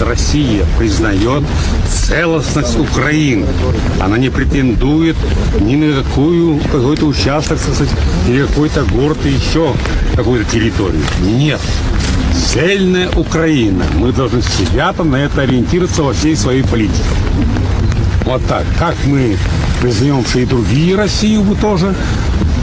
Россия 0.00 0.64
признает 0.78 1.44
целостность 1.88 2.78
Украины. 2.78 3.46
Она 4.00 4.18
не 4.18 4.30
претендует 4.30 5.16
ни 5.60 5.76
на 5.76 6.02
какую 6.02 6.58
какой-то 6.60 7.06
участок, 7.06 7.58
сказать, 7.58 7.88
или 8.28 8.46
какой-то 8.46 8.84
город 8.84 9.18
и 9.24 9.30
еще 9.30 9.72
какую-то 10.16 10.50
территорию. 10.50 11.02
Нет. 11.20 11.60
Цельная 12.52 13.08
Украина. 13.16 13.84
Мы 13.94 14.12
должны 14.12 14.42
себя 14.42 14.92
там 14.92 15.10
на 15.10 15.16
это 15.16 15.42
ориентироваться 15.42 16.02
во 16.02 16.12
всей 16.12 16.36
своей 16.36 16.62
политике. 16.62 17.02
Вот 18.24 18.44
так. 18.46 18.64
Как 18.78 18.96
мы 19.04 19.36
признаем, 19.80 20.24
что 20.24 20.40
и 20.40 20.46
другие 20.46 20.96
Россию 20.96 21.42
бы 21.42 21.54
тоже 21.56 21.94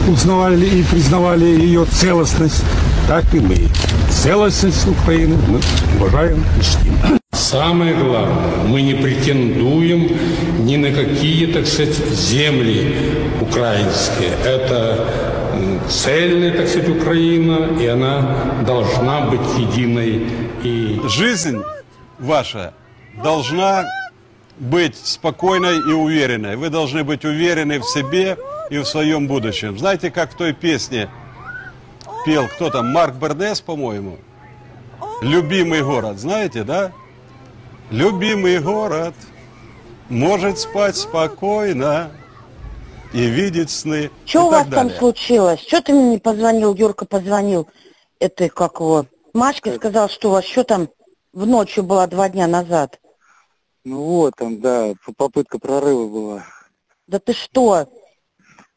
узнавали 0.08 0.66
и 0.66 0.82
признавали 0.82 1.44
ее 1.44 1.84
целостность, 1.84 2.64
так 3.06 3.24
и 3.32 3.40
мы. 3.40 3.68
Целостность 4.10 4.86
Украины 4.88 5.36
мы 5.48 5.60
уважаем 5.98 6.44
и 6.58 6.62
чтим. 6.62 7.21
Самое 7.52 7.94
главное, 7.94 8.64
мы 8.66 8.80
не 8.80 8.94
претендуем 8.94 10.08
ни 10.60 10.76
на 10.78 10.90
какие, 10.90 11.52
так 11.52 11.66
сказать, 11.66 11.94
земли 11.94 12.96
украинские. 13.42 14.30
Это 14.42 15.06
цельная, 15.86 16.56
так 16.56 16.66
сказать, 16.66 16.88
Украина, 16.88 17.78
и 17.78 17.86
она 17.86 18.62
должна 18.66 19.26
быть 19.26 19.42
единой 19.58 20.26
и 20.62 20.98
Жизнь 21.06 21.60
ваша 22.18 22.72
должна 23.22 23.84
быть 24.58 24.96
спокойной 24.96 25.76
и 25.76 25.92
уверенной. 25.92 26.56
Вы 26.56 26.70
должны 26.70 27.04
быть 27.04 27.26
уверены 27.26 27.80
в 27.80 27.84
себе 27.84 28.38
и 28.70 28.78
в 28.78 28.86
своем 28.86 29.28
будущем. 29.28 29.78
Знаете, 29.78 30.10
как 30.10 30.32
в 30.32 30.36
той 30.36 30.54
песне 30.54 31.10
пел 32.24 32.48
кто 32.48 32.70
там, 32.70 32.90
Марк 32.94 33.16
Бернес, 33.16 33.60
по-моему? 33.60 34.16
Любимый 35.20 35.82
город, 35.82 36.18
знаете, 36.18 36.64
да? 36.64 36.92
Любимый 37.92 38.58
город 38.58 39.14
может 40.08 40.58
спать 40.58 40.96
спокойно 40.96 42.10
и 43.12 43.26
видеть 43.26 43.68
сны. 43.68 44.10
Что 44.24 44.46
у 44.46 44.50
вас 44.50 44.64
так 44.64 44.74
там 44.74 44.84
далее. 44.86 44.98
случилось? 44.98 45.60
Что 45.60 45.82
ты 45.82 45.92
мне 45.92 46.12
не 46.12 46.18
позвонил? 46.18 46.74
Юрка 46.74 47.04
позвонил. 47.04 47.68
Это 48.18 48.48
как 48.48 48.80
его? 48.80 49.04
Машке 49.34 49.76
сказал, 49.76 50.08
что 50.08 50.28
у 50.30 50.32
вас 50.32 50.46
что 50.46 50.64
там 50.64 50.88
в 51.34 51.46
ночью 51.46 51.82
было 51.84 52.06
два 52.06 52.30
дня 52.30 52.46
назад. 52.46 52.98
Ну 53.84 54.02
вот, 54.02 54.36
там, 54.38 54.58
да, 54.62 54.94
попытка 55.18 55.58
прорыва 55.58 56.08
была. 56.08 56.44
Да 57.08 57.18
ты 57.18 57.34
что? 57.34 57.88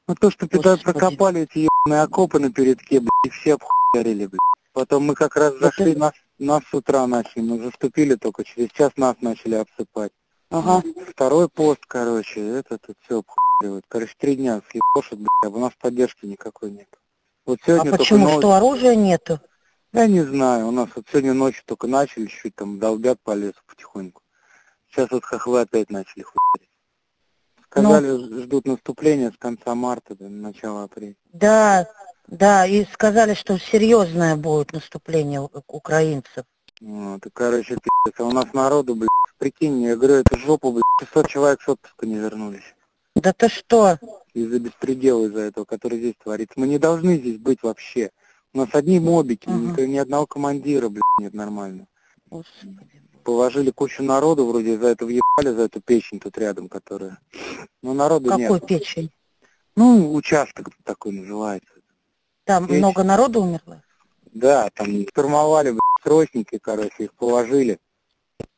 Ну 0.09 0.15
то, 0.15 0.29
что 0.29 0.45
Господи. 0.45 0.83
прокопали 0.83 1.41
эти 1.43 1.67
ебаные 1.85 2.01
окопы 2.03 2.39
на 2.39 2.51
передке, 2.51 2.99
блядь, 2.99 3.09
и 3.25 3.29
все 3.29 3.53
обхуярили, 3.53 4.25
блядь. 4.25 4.39
Потом 4.73 5.05
мы 5.05 5.15
как 5.15 5.37
раз 5.37 5.53
Да 5.53 5.67
зашли, 5.67 5.93
ты- 5.93 5.99
нас, 5.99 6.11
нас 6.39 6.61
с 6.69 6.73
утра 6.73 7.05
начали, 7.07 7.41
мы 7.43 7.59
заступили 7.63 8.15
только, 8.15 8.43
через 8.43 8.69
час 8.71 8.91
нас 8.97 9.15
начали 9.21 9.55
обсыпать. 9.55 10.11
Ага. 10.49 10.83
Второй 11.09 11.49
пост, 11.49 11.81
короче, 11.87 12.39
это 12.45 12.77
тут 12.77 12.97
все 13.01 13.19
обхуяривают. 13.19 13.85
Короче, 13.87 14.13
три 14.17 14.35
дня 14.35 14.61
слепошат, 14.69 15.17
блядь, 15.19 15.27
а 15.43 15.49
у 15.49 15.59
нас 15.59 15.71
поддержки 15.79 16.25
никакой 16.25 16.71
нет. 16.71 16.87
Вот 17.45 17.59
А 17.61 17.65
сегодня 17.65 17.91
только 17.91 17.97
почему? 17.97 18.19
новость- 18.25 18.39
Что 18.39 18.53
оружия 18.53 18.95
нету? 18.95 19.39
Я 19.91 20.07
не 20.07 20.21
знаю, 20.23 20.67
у 20.67 20.71
нас 20.71 20.89
вот 20.95 21.05
сегодня 21.09 21.33
ночью 21.33 21.63
только 21.65 21.87
начали, 21.87 22.25
чуть 22.27 22.55
там 22.55 22.79
долбят 22.79 23.19
по 23.23 23.31
лесу 23.33 23.59
потихоньку. 23.65 24.21
Сейчас 24.91 25.09
вот 25.11 25.23
хохлы 25.23 25.61
опять 25.61 25.89
начали 25.89 26.23
хуярить. 26.23 26.69
Сказали, 27.69 28.07
Ну. 28.11 28.41
ждут 28.43 28.65
наступления 28.67 29.31
с 29.31 29.37
конца 29.37 29.73
марта 29.75 30.15
до 30.15 30.29
начала 30.29 30.83
апреля. 30.83 31.15
Да, 31.33 31.87
да, 32.27 32.65
и 32.65 32.85
сказали, 32.85 33.33
что 33.33 33.57
серьезное 33.57 34.35
будет 34.35 34.73
наступление 34.73 35.41
украинцев. 35.67 36.45
Вот, 36.81 37.25
и, 37.25 37.29
короче, 37.31 37.75
пиздец. 37.75 38.19
А 38.19 38.23
у 38.25 38.31
нас 38.31 38.51
народу, 38.53 38.95
блядь, 38.95 39.09
прикинь, 39.37 39.81
я 39.83 39.95
говорю, 39.95 40.15
это 40.15 40.37
жопу, 40.37 40.71
блядь, 40.71 40.83
600 40.99 41.27
человек 41.29 41.61
с 41.61 41.69
отпуска 41.69 42.05
не 42.05 42.15
вернулись. 42.15 42.75
Да 43.15 43.31
ты 43.31 43.47
что? 43.47 43.97
Из-за 44.33 44.59
беспредела 44.59 45.25
из-за 45.25 45.41
этого, 45.41 45.63
который 45.65 45.99
здесь 45.99 46.15
творится. 46.21 46.53
Мы 46.59 46.67
не 46.67 46.77
должны 46.79 47.17
здесь 47.17 47.37
быть 47.37 47.63
вообще. 47.63 48.11
У 48.53 48.57
нас 48.57 48.69
одни 48.73 48.99
мобики, 48.99 49.47
Ага. 49.47 49.81
ни, 49.83 49.91
ни 49.93 49.97
одного 49.97 50.25
командира, 50.25 50.89
блядь, 50.89 51.03
нет 51.19 51.33
нормально. 51.33 51.87
Господи. 52.29 52.77
Положили 53.23 53.71
кучу 53.71 54.03
народу, 54.03 54.45
вроде 54.45 54.77
за 54.77 54.87
это 54.87 55.05
въебали, 55.05 55.55
за 55.55 55.63
эту 55.63 55.79
печень 55.81 56.19
тут 56.19 56.37
рядом, 56.37 56.67
которая. 56.69 57.17
Но 57.81 57.93
народу 57.93 58.29
Какой 58.29 58.59
нет. 58.59 58.65
печень? 58.67 59.11
Ну, 59.77 60.13
участок 60.13 60.69
такой 60.83 61.13
называется. 61.13 61.67
Там 62.45 62.67
Печень. 62.67 62.77
много 62.79 63.03
народу 63.03 63.41
умерло? 63.41 63.81
Да, 64.33 64.69
там 64.73 64.87
штурмовали, 65.09 65.71
блядь, 65.71 65.81
срочники, 66.03 66.57
короче, 66.57 67.05
их 67.05 67.13
положили. 67.15 67.79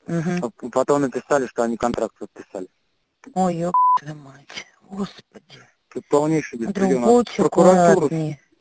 Угу. 0.08 0.70
Потом 0.72 1.02
написали, 1.02 1.48
что 1.48 1.64
они 1.64 1.78
контракт 1.78 2.16
подписали. 2.18 2.68
Ой, 3.34 3.56
ёб 3.56 3.74
мать. 4.16 4.66
Господи. 4.90 5.60
Тут 5.90 6.08
полнейший 6.10 6.60
беспредел. 6.60 7.24
Прокуратуру, 7.36 8.10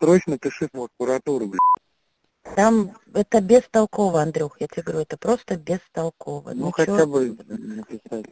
срочно 0.00 0.38
пиши 0.38 0.66
в 0.66 0.70
прокуратуру, 0.70 1.47
блядь. 1.47 2.54
Там 2.54 2.97
это 3.12 3.41
бестолково, 3.41 4.22
Андрюх, 4.22 4.60
я 4.60 4.69
тебе 4.69 4.82
говорю, 4.82 5.00
это 5.00 5.16
просто 5.16 5.56
бестолково. 5.56 6.53
Ну, 6.54 6.66
чё- 6.69 6.72
хотя 6.72 7.06
бы 7.06 7.36
написать. 7.48 8.26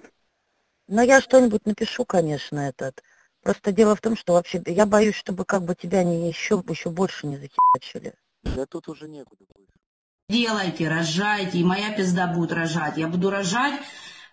Ну, 0.87 1.03
я 1.03 1.21
что-нибудь 1.21 1.67
напишу, 1.67 2.05
конечно, 2.05 2.61
этот. 2.61 3.03
Просто 3.45 3.73
дело 3.73 3.95
в 3.95 4.01
том, 4.01 4.17
что 4.17 4.33
вообще 4.33 4.63
я 4.67 4.87
боюсь, 4.87 5.15
чтобы 5.15 5.45
как 5.45 5.65
бы 5.65 5.75
тебя 5.75 6.03
не 6.03 6.29
еще, 6.29 6.63
еще 6.67 6.89
больше 6.89 7.27
не 7.27 7.37
захерачили. 7.37 8.15
Да 8.43 8.65
тут 8.65 8.89
уже 8.89 9.07
некуда 9.07 9.45
будет. 9.55 9.69
Делайте, 10.31 10.89
рожайте, 10.89 11.59
и 11.59 11.65
моя 11.65 11.95
пизда 11.95 12.27
будет 12.27 12.53
рожать. 12.53 12.97
Я 12.97 13.07
буду 13.07 13.29
рожать, 13.29 13.75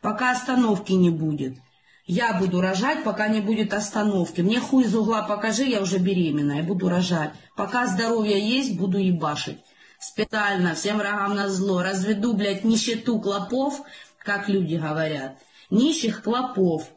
пока 0.01 0.31
остановки 0.31 0.93
не 0.93 1.09
будет. 1.09 1.57
Я 2.05 2.33
буду 2.33 2.61
рожать, 2.61 3.03
пока 3.03 3.27
не 3.27 3.41
будет 3.41 3.73
остановки. 3.73 4.39
Мне 4.39 4.61
хуй 4.61 4.85
из 4.85 4.95
угла 4.95 5.23
покажи, 5.23 5.65
я 5.65 5.81
уже 5.81 5.97
беременна, 5.97 6.53
я 6.53 6.63
буду 6.63 6.87
рожать. 6.87 7.33
Пока 7.57 7.87
здоровье 7.87 8.39
есть, 8.39 8.77
буду 8.77 8.97
ебашить. 8.97 9.59
Специально, 9.99 10.73
всем 10.73 10.99
врагам 10.99 11.35
на 11.35 11.49
зло. 11.49 11.83
Разведу, 11.83 12.33
блядь, 12.33 12.63
нищету 12.63 13.19
клопов, 13.19 13.81
как 14.19 14.47
люди 14.47 14.75
говорят. 14.75 15.37
Нищих 15.69 16.23
клопов. 16.23 16.89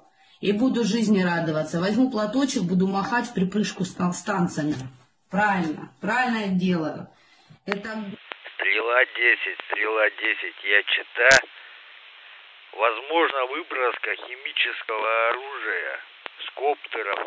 И 0.45 0.53
буду 0.53 0.85
жизни 0.85 1.23
радоваться. 1.23 1.81
Возьму 1.81 2.11
платочек, 2.11 2.65
буду 2.69 2.87
махать 2.87 3.25
в 3.25 3.33
припрыжку 3.33 3.85
с 3.85 3.95
тан- 3.97 4.13
с 4.13 4.23
танцами. 4.23 4.75
Правильно, 5.31 5.89
правильно 6.03 6.37
я 6.45 6.49
делаю. 6.53 7.09
Это 7.65 7.89
Стрела 8.53 8.99
10, 9.07 9.57
стрела 9.65 10.05
10, 10.11 10.55
я 10.69 10.83
чита. 10.93 11.33
Возможно 12.77 13.39
выброска 13.57 14.11
химического 14.21 15.09
оружия 15.31 15.93
с 16.45 16.47
коптеров. 16.61 17.21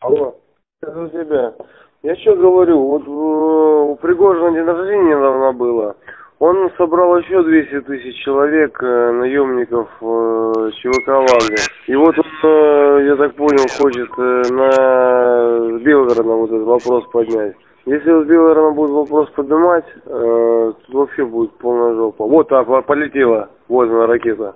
Алло, 0.00 0.40
это 0.80 1.08
тебя. 1.10 1.54
Я 2.02 2.16
что 2.16 2.34
говорю, 2.34 2.80
вот 2.80 3.02
э, 3.02 3.10
у 3.10 3.96
Пригожина 3.96 4.52
день 4.52 4.64
рождения 4.64 5.16
недавно 5.16 5.52
было. 5.52 5.96
Он 6.40 6.70
собрал 6.76 7.16
еще 7.18 7.42
200 7.42 7.80
тысяч 7.82 8.16
человек, 8.24 8.76
э, 8.82 9.10
наемников 9.12 9.88
э, 10.00 10.70
ЧВК 10.72 11.08
«Вагнер». 11.08 11.60
И 11.86 11.94
вот 11.94 12.18
он, 12.18 12.24
э, 12.42 13.06
я 13.06 13.16
так 13.16 13.34
понял, 13.34 13.64
хочет 13.78 14.10
на 14.50 15.78
с 15.78 15.82
Белгородом 15.82 16.38
вот 16.38 16.50
этот 16.50 16.66
вопрос 16.66 17.04
поднять. 17.12 17.54
Если 17.86 18.10
вот 18.10 18.24
с 18.24 18.28
Белгородом 18.28 18.74
будет 18.74 18.90
вопрос 18.90 19.30
поднимать, 19.30 19.84
тут 20.04 20.94
вообще 20.94 21.24
будет 21.24 21.52
полная 21.58 21.94
жопа. 21.94 22.24
Вот 22.26 22.50
вот 22.50 22.86
полетела, 22.86 23.50
вот 23.68 23.90
она 23.90 24.06
ракета. 24.06 24.54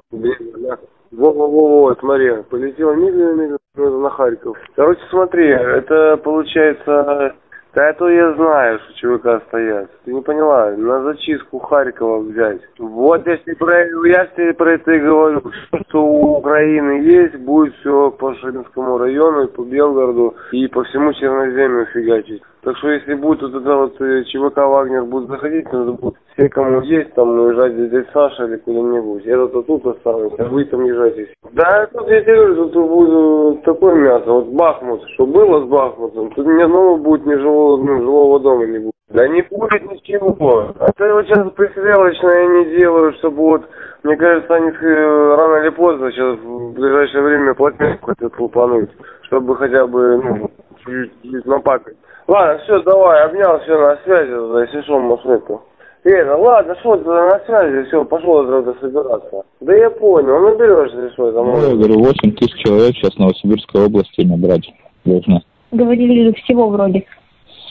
Во-во-во, 1.10 1.94
смотри, 1.96 2.42
полетела 2.50 2.92
медленно-медленно 2.92 3.98
на 3.98 4.10
Харьков. 4.10 4.56
Короче, 4.74 5.00
смотри, 5.10 5.46
это 5.48 6.16
получается... 6.18 7.34
Да 7.74 7.90
это 7.90 8.08
я 8.08 8.32
знаю, 8.34 8.78
что 8.78 8.94
ЧВК 8.94 9.44
стоят. 9.48 9.90
Ты 10.04 10.14
не 10.14 10.22
поняла, 10.22 10.70
на 10.70 11.02
зачистку 11.02 11.58
Харькова 11.58 12.20
взять. 12.20 12.62
Вот 12.78 13.26
я 13.26 13.36
тебе 13.36 13.56
про, 13.56 14.06
я 14.06 14.26
тебе 14.26 14.54
про 14.54 14.72
это 14.72 14.92
и 14.92 15.00
говорю, 15.00 15.42
что 15.88 16.04
у 16.04 16.38
Украины 16.38 17.02
есть, 17.02 17.36
будет 17.36 17.74
все 17.76 18.10
по 18.10 18.34
Шалинскому 18.36 18.96
району, 18.96 19.44
и 19.44 19.48
по 19.48 19.62
Белгороду, 19.62 20.34
и 20.50 20.66
по 20.68 20.82
всему 20.84 21.12
Черноземью 21.12 21.86
фигачить. 21.92 22.42
Так 22.62 22.76
что 22.78 22.90
если 22.90 23.14
будет 23.14 23.40
вот 23.42 23.54
это 23.54 23.76
вот 23.76 24.00
э, 24.00 24.24
ЧВК 24.24 24.56
Вагнер 24.56 25.04
будет 25.04 25.28
заходить, 25.28 25.72
надо 25.72 25.92
будет 25.92 26.14
все, 26.32 26.48
кому 26.48 26.80
есть, 26.82 27.14
там 27.14 27.30
уезжать 27.38 27.76
дядя 27.76 28.04
Саша 28.12 28.44
или 28.44 28.56
куда-нибудь. 28.56 29.24
Я 29.24 29.46
то 29.46 29.62
тут 29.62 29.86
останусь, 29.86 30.32
а 30.38 30.44
вы 30.44 30.64
там 30.64 30.84
езжайте. 30.84 31.28
Да, 31.52 31.86
тут 31.92 32.08
я 32.08 32.20
тебе 32.22 32.34
говорю, 32.34 32.68
тут 32.68 32.88
будет 32.88 33.58
э, 33.60 33.64
такое 33.64 33.94
мясо. 33.94 34.32
Вот 34.32 34.46
Бахмут, 34.48 35.02
что 35.14 35.26
было 35.26 35.64
с 35.64 35.68
Бахмутом, 35.68 36.30
тут 36.30 36.46
ни 36.46 36.62
одного 36.62 36.96
будет 36.96 37.26
ни 37.26 37.34
живого, 37.34 37.76
ну, 37.76 38.02
живого 38.02 38.40
дома 38.40 38.66
не 38.66 38.78
будет. 38.78 38.92
Да 39.10 39.26
не 39.26 39.42
будет 39.42 39.90
ничего. 39.90 40.74
Это 40.80 41.14
вот 41.14 41.26
сейчас 41.26 41.50
пристрелочное 41.52 42.46
они 42.46 42.76
делают, 42.76 43.16
чтобы 43.18 43.36
вот, 43.36 43.62
мне 44.02 44.16
кажется, 44.16 44.54
они 44.54 44.70
э, 44.70 45.34
рано 45.36 45.62
или 45.62 45.70
поздно 45.70 46.10
сейчас 46.10 46.38
в 46.38 46.72
ближайшее 46.72 47.22
время 47.22 47.54
плотненько 47.54 48.12
это 48.18 48.30
лупануть, 48.38 48.90
чтобы 49.22 49.56
хотя 49.56 49.86
бы, 49.86 50.20
ну, 50.22 50.50
чуть-чуть 50.84 51.46
напакать. 51.46 51.96
Ладно, 52.28 52.60
все, 52.62 52.82
давай, 52.82 53.24
обнял, 53.24 53.58
все, 53.60 53.78
на 53.78 53.96
связи, 54.04 54.30
если 54.30 54.82
что. 54.82 55.62
Э, 56.04 56.24
ну 56.24 56.42
ладно, 56.42 56.76
что 56.80 56.96
ты 56.96 57.04
на 57.08 57.40
связи, 57.46 57.88
все, 57.88 58.04
пошел 58.04 58.46
тогда 58.46 58.74
собираться. 58.80 59.42
Да 59.60 59.74
я 59.74 59.90
понял, 59.90 60.38
ну 60.38 60.58
берешь, 60.58 60.92
если 60.92 61.08
что, 61.14 61.28
это 61.28 61.42
Ну, 61.42 61.46
я 61.46 61.52
можно. 61.52 61.74
говорю, 61.74 61.98
8 62.00 62.32
тысяч 62.32 62.54
человек 62.62 62.94
сейчас 62.94 63.14
в 63.14 63.18
Новосибирской 63.18 63.86
области 63.86 64.20
набрать 64.20 64.70
должно. 65.06 65.40
Говорили 65.72 66.32
всего 66.32 66.68
вроде. 66.68 67.04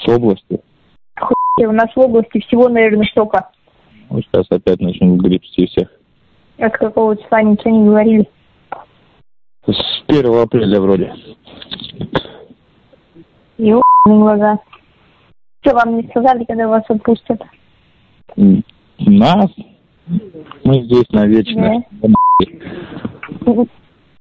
С 0.04 0.10
области. 0.10 0.60
И 1.60 1.66
у 1.66 1.72
нас 1.72 1.88
в 1.96 2.00
области 2.00 2.40
всего, 2.40 2.68
наверное, 2.68 3.06
столько. 3.12 3.50
Вот 4.10 4.24
сейчас 4.24 4.46
опять 4.50 4.80
начнут 4.80 5.22
гребсти 5.22 5.68
всех. 5.68 5.88
От 6.58 6.76
какого 6.78 7.16
числа 7.16 7.44
ничего 7.44 7.70
не 7.70 7.86
говорили. 7.88 8.30
С 9.68 10.04
1 10.08 10.34
апреля 10.42 10.82
вроде. 10.82 11.14
Ёбаные 13.58 13.84
глаза. 14.06 14.60
Что 15.62 15.76
вам 15.76 15.98
не 15.98 16.08
сказали, 16.10 16.46
когда 16.46 16.68
вас 16.68 16.84
отпустят? 16.90 17.42
Нас? 18.36 19.52
Мы 20.64 20.84
здесь 20.84 21.10
навечно. 21.10 21.84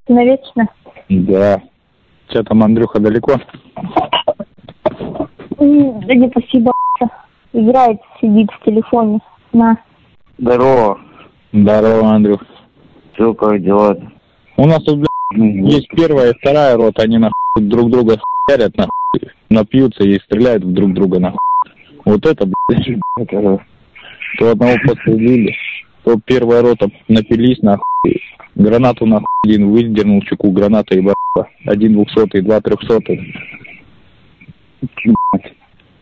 Навечно? 0.08 0.68
Да. 1.08 1.62
Что 2.28 2.42
там, 2.44 2.62
Андрюха, 2.62 2.98
далеко? 2.98 3.34
Да 5.58 5.64
не 6.14 6.28
спасибо. 6.30 6.72
Играет, 7.52 8.00
сидит 8.20 8.50
в 8.50 8.64
телефоне. 8.64 9.20
На. 9.52 9.78
Здорово. 10.38 10.98
Здорово, 11.52 12.10
Андрюх. 12.10 12.42
Че, 13.16 13.32
как 13.34 13.62
дела? 13.62 13.96
У 14.56 14.66
нас 14.66 14.82
тут, 14.84 14.98
блядь, 14.98 15.70
есть 15.70 15.88
первая 15.88 16.32
и 16.32 16.38
вторая 16.38 16.76
рота, 16.76 17.02
они 17.02 17.18
нахуй 17.18 17.34
друг 17.56 17.90
друга 17.90 18.18
хуярят, 18.46 18.76
нахуй, 18.76 18.92
напьются 19.48 20.04
и 20.04 20.18
стреляют 20.20 20.64
в 20.64 20.72
друг 20.72 20.94
друга, 20.94 21.18
нахуй. 21.18 21.38
Вот 22.04 22.24
это, 22.24 22.46
блядь, 22.46 22.98
то 24.38 24.50
одного 24.50 24.76
подстрелили, 24.86 25.54
то 26.04 26.18
первая 26.24 26.62
рота 26.62 26.88
напились, 27.08 27.62
нахуй, 27.62 28.22
гранату, 28.54 29.06
нахуй, 29.06 29.26
один 29.44 29.70
выдернул 29.70 30.22
чеку, 30.22 30.50
граната 30.50 30.96
и 30.96 31.00
баба, 31.00 31.50
один 31.64 31.94
двухсотый, 31.94 32.42
два 32.42 32.60
трехсотый. 32.60 33.34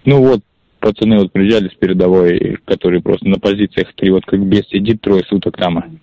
Ну 0.05 0.21
вот, 0.21 0.41
пацаны 0.81 1.19
вот 1.19 1.33
приезжали 1.33 1.69
с 1.69 1.75
передовой, 1.75 2.59
которые 2.67 3.01
просто 3.01 3.29
на 3.29 3.39
позициях 3.39 3.95
три, 3.95 4.11
вот 4.11 4.25
как 4.27 4.45
без 4.47 4.69
сидит 4.69 5.01
трое 5.01 5.25
суток 5.25 5.57
там. 5.57 5.99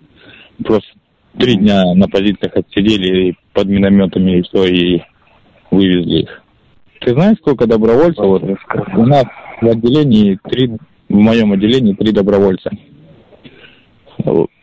Просто 0.64 0.90
три 1.38 1.56
дня 1.56 1.94
на 1.94 2.08
позициях 2.08 2.56
отсидели 2.56 3.36
под 3.52 3.68
минометами 3.68 4.38
и 4.38 4.42
все, 4.42 4.64
и 4.64 5.02
вывезли 5.70 6.22
их. 6.22 6.41
Ты 7.04 7.14
знаешь, 7.14 7.36
сколько 7.38 7.66
добровольцев? 7.66 8.24
Вот, 8.24 8.42
у 8.42 9.06
нас 9.06 9.24
в 9.60 9.66
отделении 9.66 10.38
три, 10.44 10.68
в 11.08 11.14
моем 11.14 11.52
отделении 11.52 11.94
три 11.94 12.12
добровольца. 12.12 12.70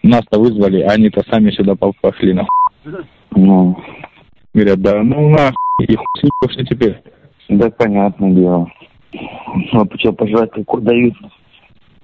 Нас-то 0.04 0.40
вызвали, 0.40 0.82
а 0.82 0.92
они-то 0.94 1.22
сами 1.30 1.52
сюда 1.52 1.76
по- 1.76 1.92
пошли, 2.02 2.34
нахуй. 2.34 2.50
Ну, 3.36 3.78
Говорят, 4.54 4.82
да 4.82 5.04
ну 5.04 5.30
нахуй, 5.30 5.56
и 5.88 5.96
хуй 5.96 6.66
теперь. 6.66 7.02
да, 7.50 7.70
понятное 7.70 8.32
дело. 8.32 8.68
Ну, 9.74 9.82
а 9.82 9.98
что, 9.98 10.14
пожрать 10.14 10.52
какой 10.52 10.82
дают? 10.82 11.14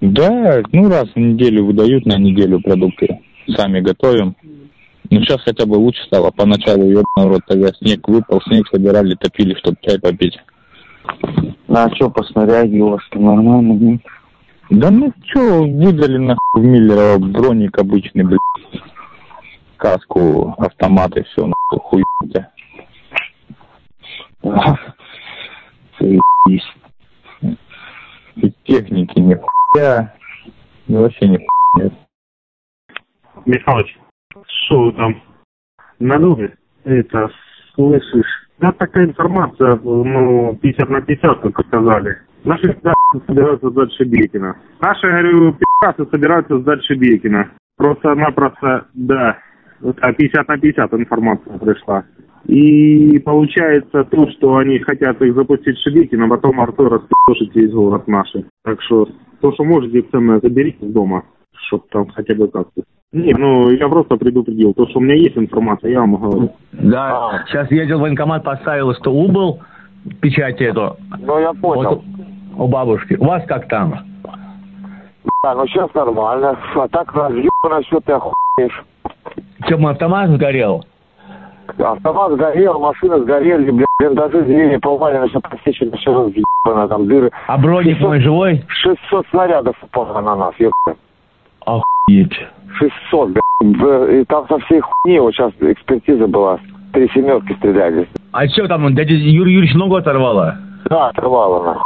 Да, 0.01 0.61
ну 0.73 0.89
раз 0.89 1.09
в 1.13 1.15
неделю 1.19 1.65
выдают 1.65 2.05
на 2.05 2.17
неделю 2.17 2.59
продукты. 2.61 3.19
Сами 3.47 3.79
готовим. 3.79 4.35
Ну 5.09 5.21
сейчас 5.21 5.41
хотя 5.41 5.65
бы 5.65 5.75
лучше 5.75 6.03
стало. 6.03 6.31
Поначалу, 6.31 6.83
ебаный 6.83 7.29
рот, 7.29 7.41
тогда 7.47 7.69
снег 7.73 8.07
выпал, 8.07 8.41
снег 8.41 8.67
собирали, 8.69 9.15
топили, 9.15 9.55
чтобы 9.55 9.77
чай 9.81 9.99
попить. 9.99 10.37
А 11.67 11.93
что, 11.95 12.09
по 12.09 12.23
снаряге 12.23 12.81
у 12.81 12.89
вас 12.91 13.01
там 13.11 13.25
нормально, 13.25 13.73
нет? 13.73 14.01
Да 14.69 14.89
ну 14.89 15.13
чё, 15.23 15.63
выдали 15.63 16.17
нахуй 16.17 16.61
в 16.61 16.65
Миллера 16.65 17.19
броник 17.19 17.77
обычный, 17.77 18.23
блядь. 18.23 18.39
Каску, 19.77 20.55
автоматы, 20.57 21.23
все, 21.23 21.45
нахуй, 21.45 21.79
хуй 21.79 22.03
тебя. 22.23 22.49
Заебись. 25.99 26.73
И 28.37 28.51
техники 28.63 29.19
ни 29.19 29.35
хуя, 29.35 30.13
и 30.87 30.93
вообще 30.95 31.27
ни 31.27 31.37
хуя 31.37 31.83
нет. 31.83 31.93
Михалыч, 33.45 33.97
что 34.65 34.91
там? 34.91 35.21
На 35.99 36.19
дубе? 36.19 36.53
Это, 36.83 37.29
слышишь? 37.75 38.47
Да, 38.59 38.71
такая 38.71 39.05
информация, 39.05 39.79
ну, 39.83 40.57
50 40.61 40.89
на 40.89 41.01
50, 41.01 41.41
как 41.41 41.67
сказали. 41.67 42.17
Наши 42.43 42.73
пи***цы 42.73 43.21
собираются 43.27 43.69
сдать 43.69 43.91
Шебекина. 43.93 44.55
Наши, 44.79 45.07
говорю, 45.07 45.53
пи***цы 45.53 46.05
собираются 46.11 46.59
сдать 46.59 46.83
Шебекина. 46.83 47.51
Просто-напросто, 47.77 48.87
да, 48.93 49.39
вот, 49.81 49.97
а 49.99 50.13
50 50.13 50.47
на 50.47 50.57
50 50.57 50.93
информация 50.93 51.57
пришла. 51.57 52.05
И 52.45 53.17
получается 53.19 54.03
то, 54.03 54.29
что 54.31 54.57
они 54.57 54.79
хотят 54.79 55.21
их 55.21 55.33
запустить 55.33 55.79
Шебекина, 55.79 56.25
а 56.25 56.29
потом 56.29 56.61
Артур 56.61 56.91
распи***шить 56.91 57.55
весь 57.55 57.71
город 57.71 58.07
наши. 58.07 58.45
Так 58.63 58.81
что, 58.83 59.07
то, 59.41 59.51
что 59.53 59.63
можете 59.63 60.03
ценное, 60.03 60.39
заберите 60.39 60.85
с 60.85 60.93
дома, 60.93 61.23
чтоб 61.67 61.87
там 61.89 62.07
хотя 62.09 62.35
бы 62.35 62.47
как-то. 62.47 62.83
Не, 63.11 63.33
ну, 63.33 63.69
я 63.69 63.87
просто 63.87 64.17
предупредил. 64.17 64.73
То, 64.73 64.87
что 64.87 64.99
у 64.99 65.01
меня 65.01 65.15
есть 65.15 65.37
информация, 65.37 65.91
я 65.91 66.01
вам 66.01 66.15
говорю. 66.15 66.51
Да, 66.73 67.43
сейчас 67.47 67.71
ездил 67.71 67.99
в 67.99 68.01
военкомат, 68.01 68.43
поставил, 68.43 68.93
что 68.95 69.11
убыл, 69.11 69.61
печать 70.21 70.61
эту. 70.61 70.97
Ну, 71.19 71.39
я 71.39 71.53
понял. 71.53 71.89
Вот 71.89 72.03
у, 72.57 72.63
у 72.63 72.67
бабушки. 72.67 73.15
У 73.15 73.25
вас 73.25 73.43
как 73.47 73.67
там? 73.67 73.93
Да, 75.43 75.53
ну 75.55 75.67
сейчас 75.67 75.93
нормально. 75.93 76.57
А 76.75 76.87
так 76.87 77.13
разъебано 77.13 77.81
все, 77.83 77.99
ты 78.01 78.13
охуеешь. 78.13 78.83
Че, 79.67 79.77
мой 79.77 79.91
автомат 79.91 80.29
сгорел? 80.31 80.83
Автомат 81.77 82.33
сгорел, 82.33 82.79
машина 82.79 83.19
сгорели, 83.19 83.71
блядь, 83.71 83.87
блиндажи 83.99 84.41
двери 84.43 84.77
повалено, 84.77 85.27
все 85.27 85.39
посечено, 85.39 85.95
все 85.97 86.13
разъебано, 86.13 86.87
там 86.87 87.07
дыры. 87.07 87.31
А 87.47 87.57
броник 87.57 87.99
мой 87.99 88.21
живой? 88.21 88.63
600 88.67 89.27
снарядов 89.29 89.75
упало 89.81 90.21
на 90.21 90.35
нас, 90.35 90.53
ёпта. 90.59 90.95
Охуеть. 91.65 92.47
600, 92.77 93.29
блядь. 93.29 94.13
И 94.13 94.25
там 94.25 94.47
со 94.47 94.57
всей 94.59 94.81
хуйни, 94.81 95.19
вот 95.19 95.33
сейчас 95.33 95.51
экспертиза 95.59 96.27
была, 96.27 96.59
три 96.93 97.09
семерки 97.13 97.53
стреляли. 97.53 98.07
А 98.31 98.47
что 98.47 98.67
там, 98.67 98.93
дядя 98.95 99.13
Юрий 99.13 99.53
Юрьевич 99.53 99.73
ногу 99.75 99.95
оторвало? 99.95 100.57
Да, 100.89 101.07
оторвало 101.07 101.63
нахуй. 101.63 101.83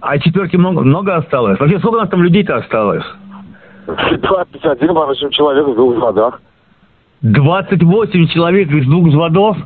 А 0.00 0.18
четверки 0.18 0.56
много, 0.56 0.80
много 0.80 1.16
осталось? 1.16 1.60
Вообще, 1.60 1.78
сколько 1.78 1.96
у 1.96 2.00
нас 2.00 2.08
там 2.08 2.22
людей-то 2.22 2.56
осталось? 2.56 3.04
251, 3.86 4.94
в 4.94 4.98
общем, 4.98 5.30
человек 5.30 5.66
в 5.66 5.74
двух 5.74 5.94
взводах. 5.94 6.40
28 7.22 8.28
человек 8.28 8.70
из 8.70 8.86
двух 8.86 9.08
взводов? 9.08 9.56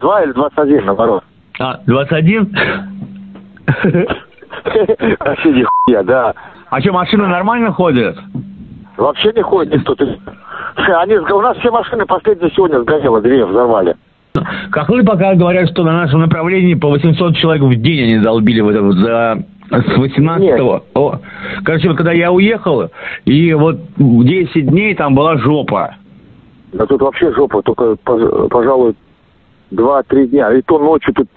Два 0.00 0.22
или 0.22 0.32
21, 0.32 0.84
наоборот. 0.84 1.24
А, 1.58 1.80
21? 1.86 2.54
Вообще 5.20 5.52
нихуя, 5.52 6.02
да. 6.02 6.34
А 6.70 6.80
что, 6.80 6.92
машины 6.92 7.26
нормально 7.26 7.72
ходят? 7.72 8.18
Вообще 8.96 9.32
не 9.34 9.42
ходит 9.42 9.74
никто. 9.74 9.96
Они, 10.76 11.16
у 11.16 11.40
нас 11.40 11.56
все 11.58 11.70
машины 11.70 12.06
последние 12.06 12.50
сегодня 12.54 12.80
сгорело, 12.80 13.20
две 13.20 13.44
взорвали. 13.44 13.96
Хохлы 14.70 15.04
пока 15.04 15.34
говорят, 15.34 15.70
что 15.70 15.84
на 15.84 15.92
нашем 15.92 16.20
направлении 16.20 16.74
по 16.74 16.88
800 16.88 17.36
человек 17.36 17.62
в 17.62 17.74
день 17.80 18.04
они 18.14 18.18
долбили 18.18 18.60
вот 18.60 18.74
вот 18.76 18.96
за 18.96 19.44
с 19.70 19.96
18 19.96 20.60
О, 20.94 21.18
короче, 21.64 21.88
вот 21.88 21.96
когда 21.96 22.12
я 22.12 22.30
уехал, 22.32 22.90
и 23.24 23.54
вот 23.54 23.76
10 23.96 24.66
дней 24.66 24.94
там 24.94 25.14
была 25.14 25.38
жопа. 25.38 25.96
Да 26.72 26.86
тут 26.86 27.00
вообще 27.00 27.32
жопа, 27.32 27.62
только, 27.62 27.96
пож- 28.04 28.48
пожалуй, 28.48 28.94
два-три 29.70 30.26
дня. 30.26 30.52
И 30.52 30.62
то 30.62 30.78
ночью 30.78 31.14
тут 31.14 31.28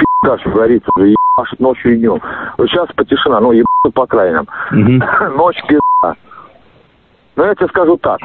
горится, 0.45 0.89
уже 0.97 1.09
ебашит 1.09 1.59
ночью 1.59 1.93
и 1.93 1.97
днем. 1.97 2.19
Вот 2.57 2.67
сейчас 2.67 2.87
потишина, 2.95 3.39
ну 3.39 3.51
ебашит 3.51 3.93
по 3.93 4.03
окраинам. 4.03 4.47
Ночь 4.71 5.61
пизда. 5.67 6.15
Но 7.37 7.45
я 7.45 7.55
тебе 7.55 7.67
скажу 7.67 7.97
так. 7.97 8.19